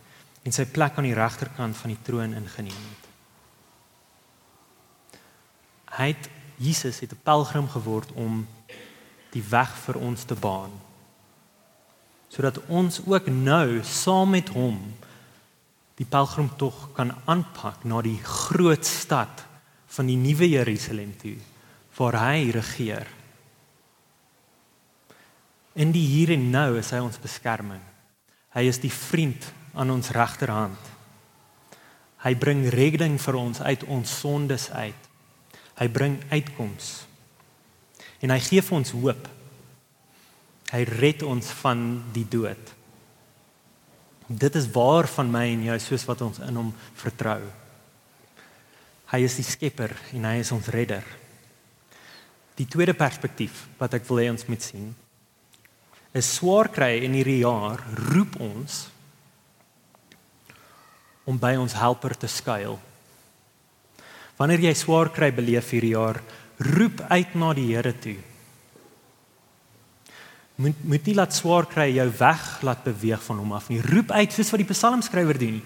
en 0.48 0.54
sy 0.56 0.64
plek 0.64 0.96
aan 0.96 1.04
die 1.04 1.16
regterkant 1.16 1.76
van 1.76 1.92
die 1.92 2.00
troon 2.06 2.32
ingeneem 2.32 2.84
het. 2.88 3.08
Hy 5.98 6.06
het 6.14 6.28
Jesus 6.56 7.00
het 7.04 7.12
'n 7.12 7.20
pelgrim 7.22 7.68
geword 7.68 8.12
om 8.12 8.46
die 9.30 9.42
weg 9.42 9.76
vir 9.84 9.96
ons 9.96 10.24
te 10.24 10.34
baan. 10.34 10.72
Sodat 12.28 12.66
ons 12.66 13.00
ook 13.06 13.26
nou 13.26 13.82
saam 13.84 14.30
met 14.30 14.48
hom 14.48 14.94
die 15.94 16.06
pelgrimtog 16.06 16.92
kan 16.94 17.14
aanpak 17.24 17.84
na 17.84 18.00
die 18.02 18.20
groot 18.22 18.86
stad 18.86 19.44
van 19.86 20.06
die 20.06 20.16
nuwe 20.16 20.48
Jerusalem 20.48 21.16
toe 21.16 21.36
waar 21.96 22.14
hy 22.14 22.50
regeer. 22.50 23.06
In 25.74 25.92
die 25.92 26.06
hier 26.06 26.30
en 26.30 26.50
nou 26.50 26.78
is 26.78 26.90
hy 26.90 26.98
ons 26.98 27.18
beskerming. 27.18 27.82
Hy 28.54 28.62
is 28.68 28.78
die 28.78 28.92
vriend 28.92 29.52
aan 29.78 29.92
ons 29.94 30.10
regterhand. 30.14 30.94
Hy 32.24 32.32
bring 32.34 32.64
redding 32.74 33.18
vir 33.22 33.38
ons 33.38 33.60
uit 33.62 33.84
ons 33.86 34.14
sondes 34.20 34.66
uit. 34.74 35.04
Hy 35.78 35.86
bring 35.94 36.18
uitkoms. 36.32 37.06
En 38.18 38.34
hy 38.34 38.40
gee 38.42 38.64
vir 38.64 38.78
ons 38.80 38.94
hoop. 38.98 39.28
Hy 40.72 40.82
red 40.98 41.22
ons 41.22 41.52
van 41.62 41.86
die 42.12 42.26
dood. 42.28 42.74
Dit 44.28 44.58
is 44.58 44.66
waar 44.74 45.08
van 45.08 45.30
my 45.32 45.46
en 45.54 45.64
jou 45.70 45.78
soos 45.80 46.04
wat 46.10 46.26
ons 46.26 46.42
in 46.44 46.58
hom 46.58 46.74
vertrou. 46.98 47.40
Hy 49.08 49.22
is 49.24 49.38
die 49.38 49.46
skepper 49.46 49.94
en 50.18 50.26
hy 50.28 50.40
is 50.42 50.52
ons 50.52 50.68
redder. 50.74 51.06
Die 52.58 52.66
tweede 52.68 52.98
perspektief 52.98 53.68
wat 53.78 53.94
ek 53.96 54.04
wil 54.10 54.20
hê 54.20 54.32
ons 54.34 54.44
moet 54.50 54.64
sien 54.64 54.90
is 56.16 56.28
swaar 56.38 56.70
kry 56.72 57.02
in 57.04 57.16
hierdie 57.16 57.42
jaar 57.42 57.82
roep 58.08 58.38
ons 58.40 58.86
om 61.28 61.36
by 61.36 61.54
ons 61.60 61.76
helper 61.76 62.16
te 62.16 62.30
skuil. 62.30 62.78
Wanneer 64.38 64.68
jy 64.68 64.74
swaar 64.78 65.10
kry 65.12 65.28
beleef 65.34 65.74
hierdie 65.74 65.92
jaar, 65.92 66.22
roep 66.72 67.02
uit 67.10 67.34
na 67.36 67.52
die 67.56 67.68
Here 67.68 67.92
toe. 67.92 68.16
Moet 70.58 70.78
moet 70.90 71.04
nie 71.06 71.14
laat 71.14 71.36
swaar 71.36 71.68
kry 71.70 71.90
jou 71.94 72.08
weg 72.18 72.46
laat 72.66 72.80
beweeg 72.86 73.22
van 73.22 73.38
hom 73.38 73.52
af 73.54 73.68
nie. 73.70 73.82
Roep 73.84 74.10
uit 74.10 74.32
soos 74.34 74.50
wat 74.50 74.62
die 74.62 74.72
psalmskrywer 74.72 75.38
doen. 75.38 75.60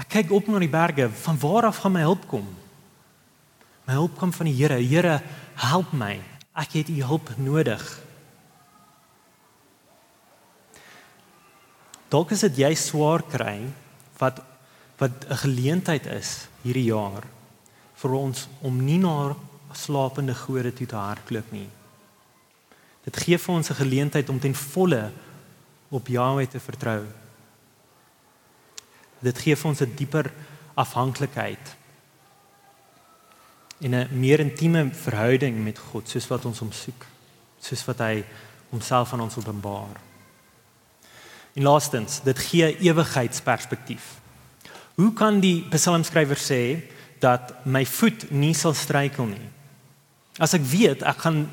Ek 0.00 0.08
kyk 0.14 0.30
op 0.32 0.48
na 0.48 0.60
die 0.62 0.70
berge, 0.70 1.10
van 1.24 1.40
waar 1.42 1.68
af 1.68 1.82
gaan 1.82 1.96
my 1.96 2.04
hulp 2.06 2.28
kom? 2.30 2.46
My 3.88 3.98
hulp 3.98 4.14
kom 4.20 4.32
van 4.32 4.48
die 4.48 4.54
Here. 4.56 4.78
Here, 4.80 5.18
help 5.60 5.92
my. 5.92 6.14
Ek 6.56 6.78
het 6.78 6.88
u 6.88 7.00
hulp 7.02 7.32
nodig. 7.42 7.82
Dalk 12.10 12.32
is 12.34 12.46
dit 12.46 12.62
jy 12.64 12.72
swaar 12.78 13.22
kry 13.26 13.58
wat 14.20 14.40
wat 15.00 15.26
'n 15.28 15.36
geleentheid 15.36 16.06
is 16.06 16.48
hierdie 16.62 16.92
jaar 16.92 17.24
vir 17.94 18.12
ons 18.12 18.48
om 18.60 18.84
nie 18.84 18.98
na 18.98 19.36
slapende 19.72 20.34
gode 20.34 20.72
toe 20.72 20.86
te 20.86 20.96
hardloop 20.96 21.52
nie. 21.52 21.68
Dit 23.04 23.16
gee 23.16 23.38
vir 23.38 23.54
ons 23.54 23.70
'n 23.70 23.80
geleentheid 23.80 24.28
om 24.28 24.40
ten 24.40 24.54
volle 24.54 25.12
op 25.88 26.06
Jahwe 26.06 26.46
te 26.46 26.60
vertrou. 26.60 27.06
Dit 29.20 29.38
gee 29.38 29.56
vir 29.56 29.68
ons 29.68 29.80
'n 29.80 29.94
dieper 29.96 30.32
afhanklikheid 30.74 31.76
in 33.80 33.94
'n 33.94 34.08
meer 34.12 34.40
intieme 34.40 34.90
verhouding 34.92 35.64
met 35.64 35.78
God 35.78 36.08
soos 36.08 36.28
wat 36.28 36.44
ons 36.44 36.58
hom 36.58 36.72
soek, 36.72 37.06
soos 37.60 37.84
wat 37.84 37.98
hy 37.98 38.24
homself 38.70 39.12
aan 39.12 39.20
ons 39.20 39.36
openbaar. 39.36 40.00
En 41.54 41.62
laastens, 41.62 42.20
dit 42.22 42.38
gee 42.38 42.78
ewigheidsperspektief. 42.78 44.20
Hoe 45.00 45.14
kan 45.16 45.38
die 45.40 45.62
psalmskrywer 45.72 46.36
sê 46.36 46.62
dat 47.22 47.54
my 47.64 47.86
voet 47.88 48.26
nie 48.36 48.52
sal 48.56 48.74
struikel 48.76 49.30
nie? 49.30 49.46
As 50.36 50.52
ek 50.56 50.64
weet 50.68 51.04
ek 51.08 51.24
gaan 51.24 51.48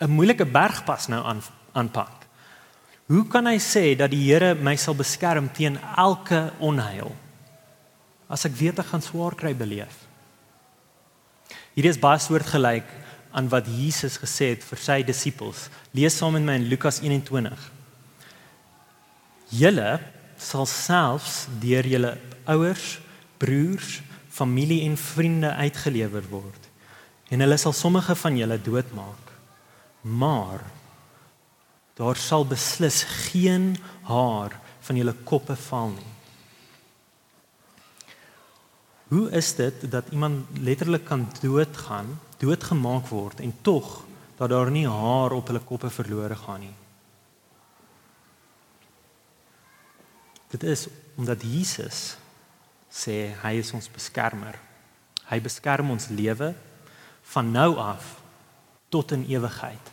'n 0.00 0.10
moeilike 0.10 0.46
bergpas 0.46 1.06
nou 1.08 1.22
aan 1.22 1.42
aanpak. 1.74 2.26
Hoe 3.06 3.24
kan 3.28 3.46
hy 3.46 3.58
sê 3.58 3.96
dat 3.96 4.10
die 4.10 4.24
Here 4.26 4.54
my 4.54 4.76
sal 4.76 4.94
beskerm 4.94 5.48
teen 5.52 5.78
elke 5.96 6.52
onheil? 6.58 7.14
As 8.28 8.44
ek 8.44 8.52
weet 8.52 8.78
ek 8.78 8.86
gaan 8.86 9.02
swaar 9.02 9.34
kry 9.34 9.54
beleef. 9.54 10.06
Hierdie 11.74 11.90
is 11.90 12.00
baie 12.00 12.18
soortgelyk 12.18 12.86
aan 13.32 13.48
wat 13.48 13.66
Jesus 13.66 14.18
gesê 14.18 14.50
het 14.50 14.64
vir 14.64 14.78
sy 14.78 15.02
disippels. 15.02 15.68
Lees 15.94 16.16
saam 16.16 16.32
met 16.32 16.42
my 16.42 16.54
in 16.54 16.68
Lukas 16.68 17.00
21. 17.00 17.70
Julle 19.50 20.00
sal 20.38 20.66
selfs 20.66 21.46
deur 21.60 21.86
julle 21.86 22.14
ouers, 22.46 22.98
broers, 23.38 24.00
familie 24.30 24.84
en 24.86 24.96
vriende 24.96 25.50
uitgelewer 25.50 26.24
word. 26.30 26.68
En 27.28 27.42
hulle 27.44 27.58
sal 27.60 27.74
sommige 27.76 28.14
van 28.16 28.36
julle 28.38 28.58
doodmaak. 28.62 29.32
Maar 30.00 30.62
daar 31.98 32.16
sal 32.16 32.46
beslis 32.46 33.02
geen 33.28 33.74
haar 34.06 34.54
van 34.86 34.96
julle 34.96 35.14
koppe 35.26 35.56
val 35.68 35.90
nie. 35.96 36.14
Hoe 39.08 39.30
is 39.30 39.54
dit 39.56 39.90
dat 39.90 40.12
iemand 40.12 40.46
letterlik 40.60 41.04
kan 41.08 41.26
doodgaan, 41.40 42.18
doodgemaak 42.38 43.08
word 43.08 43.40
en 43.40 43.54
tog 43.62 44.04
dat 44.36 44.52
daar 44.52 44.70
nie 44.70 44.86
haar 44.88 45.32
op 45.32 45.46
hulle 45.48 45.64
koppe 45.64 45.90
verlore 45.90 46.36
gaan 46.36 46.60
nie? 46.60 46.76
Dit 50.50 50.64
is 50.64 50.86
omdat 51.18 51.42
Jesus 51.44 52.16
sê 52.88 53.34
hy 53.42 53.58
is 53.60 53.72
ons 53.76 53.90
beskermer. 53.92 54.56
Hy 55.28 55.38
beskerm 55.44 55.90
ons 55.92 56.08
lewe 56.08 56.54
van 57.34 57.52
nou 57.52 57.74
af 57.82 58.14
tot 58.88 59.12
in 59.12 59.26
ewigheid. 59.28 59.92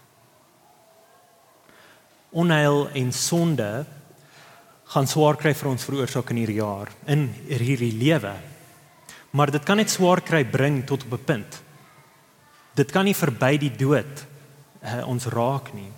Onheil 2.36 2.88
en 2.96 3.12
sonde 3.16 3.70
gaan 4.94 5.10
swaar 5.10 5.40
kry 5.40 5.52
vir 5.58 5.72
ons 5.72 5.86
veroorsaak 5.88 6.32
in 6.32 6.40
hierdie 6.44 6.62
jaar 6.62 6.92
in 7.12 7.28
hierdie 7.50 7.92
lewe. 7.96 8.36
Maar 9.36 9.52
dit 9.52 9.68
kan 9.68 9.82
net 9.82 9.92
swaar 9.92 10.22
kry 10.24 10.46
bring 10.48 10.86
tot 10.88 11.04
op 11.04 11.20
'n 11.20 11.26
punt. 11.26 11.62
Dit 12.76 12.92
kan 12.92 13.06
nie 13.06 13.16
verby 13.16 13.58
die 13.58 13.76
dood 13.76 14.26
uh, 14.84 15.08
ons 15.08 15.26
raak 15.26 15.74
nie. 15.74 15.92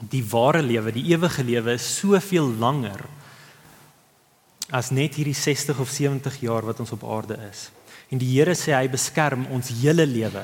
Die 0.00 0.24
ware 0.28 0.60
lewe, 0.62 0.92
die 0.92 1.06
ewige 1.14 1.44
lewe 1.44 1.76
is 1.78 1.86
soveel 1.98 2.50
langer 2.60 3.06
as 4.74 4.90
net 4.90 5.14
hierdie 5.14 5.36
60 5.36 5.78
of 5.78 5.90
70 5.94 6.40
jaar 6.42 6.66
wat 6.66 6.80
ons 6.82 6.92
op 6.92 7.04
aarde 7.06 7.38
is. 7.48 7.70
En 8.10 8.18
die 8.18 8.28
Here 8.34 8.54
sê 8.58 8.74
hy 8.74 8.88
beskerm 8.90 9.46
ons 9.54 9.70
hele 9.80 10.06
lewe. 10.06 10.42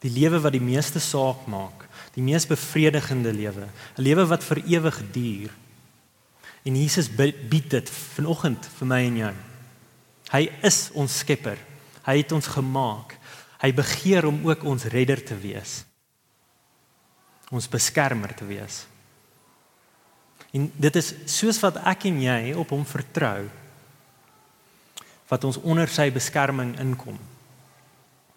Die 0.00 0.12
lewe 0.12 0.40
wat 0.44 0.56
die 0.56 0.64
meeste 0.64 1.00
saak 1.00 1.46
maak, 1.48 1.86
die 2.16 2.24
mees 2.24 2.46
bevredigende 2.48 3.32
lewe, 3.32 3.68
'n 3.68 4.02
lewe 4.02 4.26
wat 4.26 4.44
vir 4.44 4.62
ewig 4.64 5.02
duur. 5.12 5.50
En 6.64 6.76
Jesus 6.76 7.08
bied 7.08 7.70
dit 7.70 7.90
vanoggend 7.90 8.66
vir 8.78 8.86
my 8.86 9.00
en 9.06 9.16
jou. 9.16 9.34
Hy 10.32 10.50
is 10.62 10.90
ons 10.94 11.18
skepper. 11.18 11.58
Hy 12.02 12.16
het 12.18 12.32
ons 12.32 12.46
gemaak. 12.46 13.16
Hy 13.62 13.72
begeer 13.72 14.26
om 14.26 14.42
ook 14.48 14.64
ons 14.64 14.84
redder 14.84 15.22
te 15.22 15.38
wees. 15.38 15.85
Ons 17.50 17.68
beskermer 17.70 18.34
te 18.34 18.46
wees. 18.48 18.84
En 20.56 20.66
dit 20.76 20.96
is 20.96 21.12
soos 21.30 21.60
wat 21.62 21.78
ek 21.86 22.08
en 22.10 22.18
jy 22.22 22.40
op 22.56 22.72
hom 22.74 22.84
vertrou 22.88 23.46
wat 25.26 25.44
ons 25.44 25.58
onder 25.66 25.90
sy 25.90 26.06
beskerming 26.14 26.76
inkom. 26.78 27.16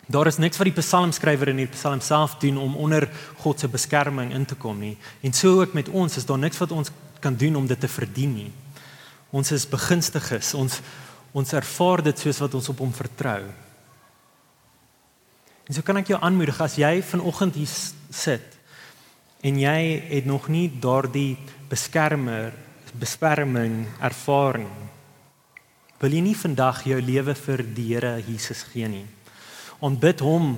Daar 0.09 0.25
is 0.25 0.39
niks 0.41 0.57
wat 0.57 0.65
die 0.71 0.79
psalmskrywer 0.79 1.51
in 1.51 1.61
die 1.61 1.69
psalm 1.69 2.01
self 2.01 2.39
doen 2.41 2.57
om 2.57 2.77
onder 2.81 3.05
God 3.43 3.61
se 3.61 3.69
beskerming 3.69 4.33
in 4.33 4.47
te 4.49 4.57
kom 4.57 4.79
nie. 4.81 4.95
En 5.21 5.33
so 5.37 5.59
ook 5.61 5.75
met 5.77 5.89
ons, 5.89 6.17
is 6.17 6.25
daar 6.25 6.41
niks 6.41 6.57
wat 6.57 6.73
ons 6.73 6.89
kan 7.21 7.35
doen 7.37 7.59
om 7.59 7.67
dit 7.69 7.79
te 7.79 7.87
verdien 7.87 8.33
nie. 8.33 8.49
Ons 9.29 9.51
is 9.53 9.69
begunstiges. 9.69 10.55
Ons 10.57 10.81
ons 11.37 11.51
ervaar 11.53 12.01
dit 12.01 12.17
soos 12.17 12.39
wat 12.41 12.55
ons 12.57 12.69
op 12.71 12.79
hom 12.81 12.93
vertrou. 12.93 13.43
En 15.69 15.75
so 15.77 15.85
kan 15.85 15.99
ek 16.01 16.09
jou 16.09 16.17
aanmoedig 16.17 16.57
as 16.65 16.79
jy 16.81 16.95
vanoggend 17.05 17.59
hier 17.61 17.69
sit 18.09 18.58
en 19.41 19.59
jy 19.59 19.79
het 20.09 20.25
nog 20.25 20.49
nie 20.51 20.67
daardie 20.69 21.37
beskermer 21.69 22.53
beskerming 22.99 23.83
ervaar 24.01 24.57
nie. 24.63 24.87
Wil 25.99 26.15
jy 26.15 26.21
nie 26.23 26.37
vandag 26.37 26.81
jou 26.87 26.97
lewe 27.03 27.35
vir 27.35 27.63
die 27.75 27.85
Here 27.91 28.15
Jesus 28.23 28.63
gee 28.71 28.87
nie? 28.89 29.05
Ontbid 29.83 30.23
hom 30.25 30.55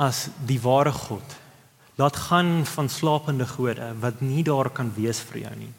as 0.00 0.28
die 0.46 0.60
ware 0.62 0.92
God. 0.94 1.36
Laat 2.00 2.16
gaan 2.16 2.62
van 2.64 2.88
slapende 2.88 3.46
gode 3.46 3.90
wat 4.00 4.22
nie 4.24 4.44
daar 4.46 4.70
kan 4.72 4.92
wees 4.96 5.20
vir 5.28 5.42
jou 5.44 5.54
nie. 5.58 5.72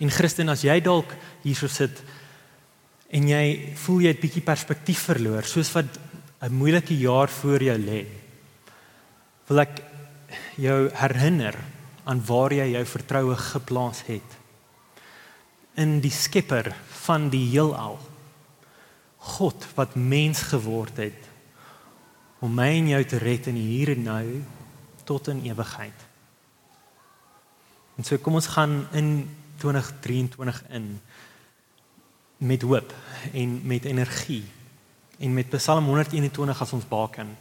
En 0.00 0.12
Christen, 0.12 0.48
as 0.48 0.62
jy 0.64 0.78
dalk 0.84 1.12
hierso 1.42 1.68
sit 1.68 1.98
en 3.10 3.26
jy 3.26 3.74
voel 3.82 4.04
jy 4.04 4.12
het 4.14 4.22
bietjie 4.22 4.44
perspektief 4.44 5.02
verloor, 5.10 5.42
soos 5.42 5.72
wat 5.74 5.98
'n 6.40 6.52
moeilike 6.52 6.94
jaar 6.94 7.28
voor 7.28 7.62
jou 7.62 7.76
lê, 7.76 8.06
wil 9.50 9.64
ek 9.64 9.80
jou 10.62 10.84
herinner 10.94 11.56
aan 12.06 12.20
waar 12.22 12.54
jy 12.54 12.68
jou 12.70 12.84
vertroue 12.86 13.34
geplaas 13.50 14.04
het. 14.06 14.36
In 15.74 15.98
die 16.04 16.12
Skepper 16.14 16.70
van 17.02 17.28
die 17.32 17.48
heelal. 17.50 17.98
God 19.34 19.66
wat 19.74 19.98
mens 19.98 20.44
geword 20.52 21.02
het 21.02 21.26
om 22.40 22.54
my 22.56 22.70
en 22.78 22.92
jou 22.94 23.02
te 23.04 23.18
red 23.20 23.50
in 23.50 23.58
hier 23.58 23.90
en 23.92 24.06
nou 24.06 24.24
tot 25.04 25.28
in 25.28 25.42
ewigheid. 25.44 26.06
En 27.98 28.06
so 28.06 28.16
kom 28.22 28.38
ons 28.38 28.48
gaan 28.54 28.86
in 28.96 29.10
2023 29.60 30.62
in 30.78 30.94
met 32.40 32.62
hoop 32.64 32.94
en 33.36 33.60
met 33.68 33.84
energie 33.84 34.44
en 35.18 35.34
met 35.36 35.50
Psalm 35.52 35.90
121 35.90 36.62
as 36.64 36.72
ons 36.72 36.88
baken. 36.88 37.34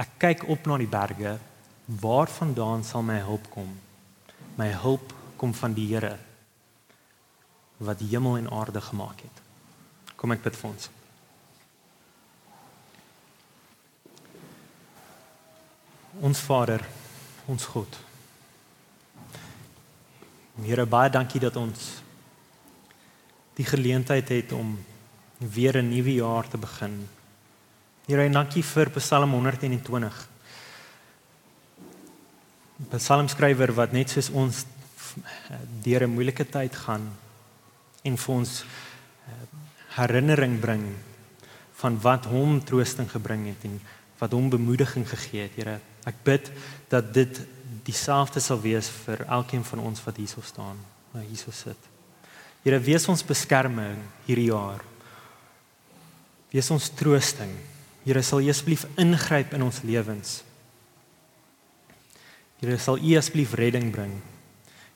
Ek 0.00 0.16
kyk 0.22 0.46
op 0.48 0.64
na 0.64 0.78
die 0.80 0.88
berge, 0.88 1.36
waarvandaan 2.00 2.84
sal 2.86 3.04
my 3.04 3.18
hulp 3.26 3.50
kom? 3.52 3.68
My 4.56 4.70
hulp 4.82 5.12
kom 5.36 5.52
van 5.56 5.76
die 5.76 5.88
Here 5.92 6.16
wat 7.80 7.98
die 7.98 8.10
hemel 8.10 8.36
en 8.36 8.50
aarde 8.52 8.80
gemaak 8.84 9.22
het. 9.24 9.36
Kom 10.20 10.34
ek 10.34 10.42
bid 10.44 10.56
vir 10.56 10.68
ons. 10.68 10.88
Ons 16.20 16.42
Vader, 16.44 16.84
ons 17.48 17.64
God. 17.72 17.96
Here 20.60 20.84
baie 20.84 21.08
dankie 21.08 21.40
dat 21.40 21.56
ons 21.56 21.86
die 23.56 23.64
geleentheid 23.64 24.28
het 24.28 24.52
om 24.52 24.76
weer 25.38 25.80
'n 25.80 25.88
nuwe 25.88 26.14
jaar 26.14 26.48
te 26.48 26.58
begin. 26.58 27.08
Here, 28.10 28.24
dankie 28.26 28.64
vir 28.66 28.88
Psalm 28.96 29.36
120. 29.36 30.16
Psalmskrywer 32.90 33.70
wat 33.76 33.94
net 33.94 34.10
soos 34.10 34.32
ons 34.34 34.64
deur 35.84 36.02
'n 36.02 36.10
moeilike 36.10 36.42
tyd 36.42 36.74
gaan 36.74 37.06
en 38.02 38.16
vir 38.16 38.34
ons 38.34 38.64
herinnering 39.94 40.58
bring 40.58 40.96
van 41.78 42.00
wat 42.02 42.26
hom 42.26 42.58
troosting 42.58 43.06
gebring 43.06 43.46
het 43.46 43.64
en 43.64 43.80
wat 44.18 44.32
hom 44.32 44.50
bemoediging 44.50 45.06
gegee 45.06 45.46
het, 45.46 45.54
Here. 45.54 45.80
Ek 46.04 46.16
bid 46.24 46.50
dat 46.88 47.14
dit 47.14 47.46
dieselfde 47.84 48.40
sal 48.40 48.60
wees 48.60 48.88
vir 49.06 49.24
elkeen 49.28 49.62
van 49.64 49.78
ons 49.78 50.04
wat 50.04 50.16
hierso 50.16 50.40
staan, 50.42 50.78
waar 51.12 51.22
hierso 51.22 51.52
sit. 51.52 51.78
Here, 52.64 52.80
wees 52.80 53.08
ons 53.08 53.22
beskerming 53.22 54.02
hierdie 54.26 54.50
jaar. 54.50 54.82
Wees 56.50 56.70
ons 56.70 56.90
troosting. 56.90 57.69
Here, 58.04 58.22
sal 58.22 58.40
U 58.40 58.48
asseblief 58.48 58.86
ingryp 58.96 59.52
in 59.56 59.62
ons 59.62 59.82
lewens. 59.84 60.40
Here, 62.60 62.78
sal 62.78 62.98
U 62.98 63.16
asseblief 63.16 63.54
redding 63.60 63.90
bring. 63.92 64.16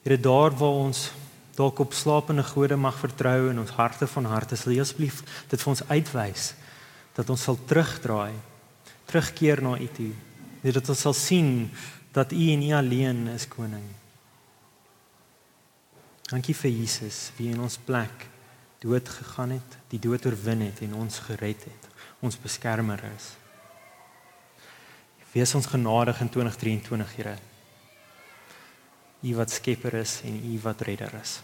Here, 0.05 0.21
daar 0.21 0.57
waar 0.57 0.83
ons 0.87 1.11
dalk 1.55 1.79
op 1.79 1.93
slapende 1.93 2.43
gode 2.43 2.77
mag 2.77 2.99
vertrou 2.99 3.51
in 3.51 3.59
ons 3.59 3.75
harte 3.79 4.07
van 4.11 4.27
harte 4.31 4.57
sal 4.59 4.75
asseblief 4.81 5.23
dit 5.51 5.61
vir 5.61 5.71
ons 5.71 5.83
uitwys 5.91 6.53
dat 7.15 7.31
ons 7.31 7.43
sal 7.47 7.59
terugdraai 7.71 8.35
terugkeer 9.11 9.63
na 9.63 9.77
U 9.79 9.89
toe 9.99 10.13
dat 10.65 10.89
ons 10.91 11.05
sal 11.07 11.15
sien 11.15 11.53
dat 12.15 12.33
U 12.35 12.43
en 12.55 12.65
U 12.69 12.73
alleen 12.81 13.29
is 13.35 13.47
koning 13.51 13.87
Dankie 16.25 16.57
vir 16.57 16.73
Jesus 16.73 17.29
wie 17.39 17.53
in 17.53 17.61
ons 17.63 17.77
plek 17.87 18.29
dood 18.83 19.09
gegaan 19.19 19.55
het 19.55 19.79
die 19.93 20.03
dood 20.03 20.27
oorwin 20.27 20.67
het 20.67 20.83
en 20.83 20.97
ons 21.05 21.21
gered 21.29 21.69
het 21.69 21.91
ons 22.25 22.41
beskermer 22.41 23.03
is 23.13 23.35
Wees 25.35 25.51
ons 25.59 25.67
genadig 25.67 26.21
in 26.23 26.31
2023 26.31 27.19
Here 27.19 27.35
U 29.25 29.33
wat 29.39 29.49
skepper 29.51 29.95
is 29.97 30.21
en 30.29 30.35
U 30.37 30.59
wat 30.67 30.83
redder 30.85 31.09
is. 31.17 31.41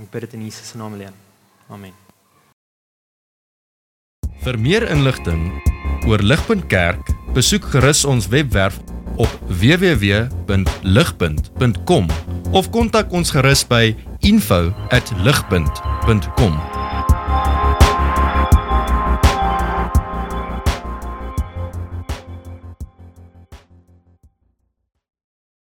Ek 0.00 0.08
bid 0.08 0.24
dit 0.24 0.32
in 0.38 0.44
Jesus 0.46 0.70
se 0.72 0.78
naam 0.80 0.96
alleen. 0.96 1.12
Amen. 1.68 1.92
Vir 4.40 4.56
meer 4.56 4.88
inligting 4.88 5.52
oor 6.08 6.24
Ligpunt 6.24 6.64
Kerk, 6.72 7.04
besoek 7.36 7.68
gerus 7.74 8.08
ons 8.08 8.32
webwerf 8.32 8.80
op 9.20 9.28
www.ligpunt.com 9.50 12.08
of 12.56 12.72
kontak 12.72 13.12
ons 13.12 13.36
gerus 13.36 13.68
by 13.68 13.92
info@ligpunt.com 14.24 16.77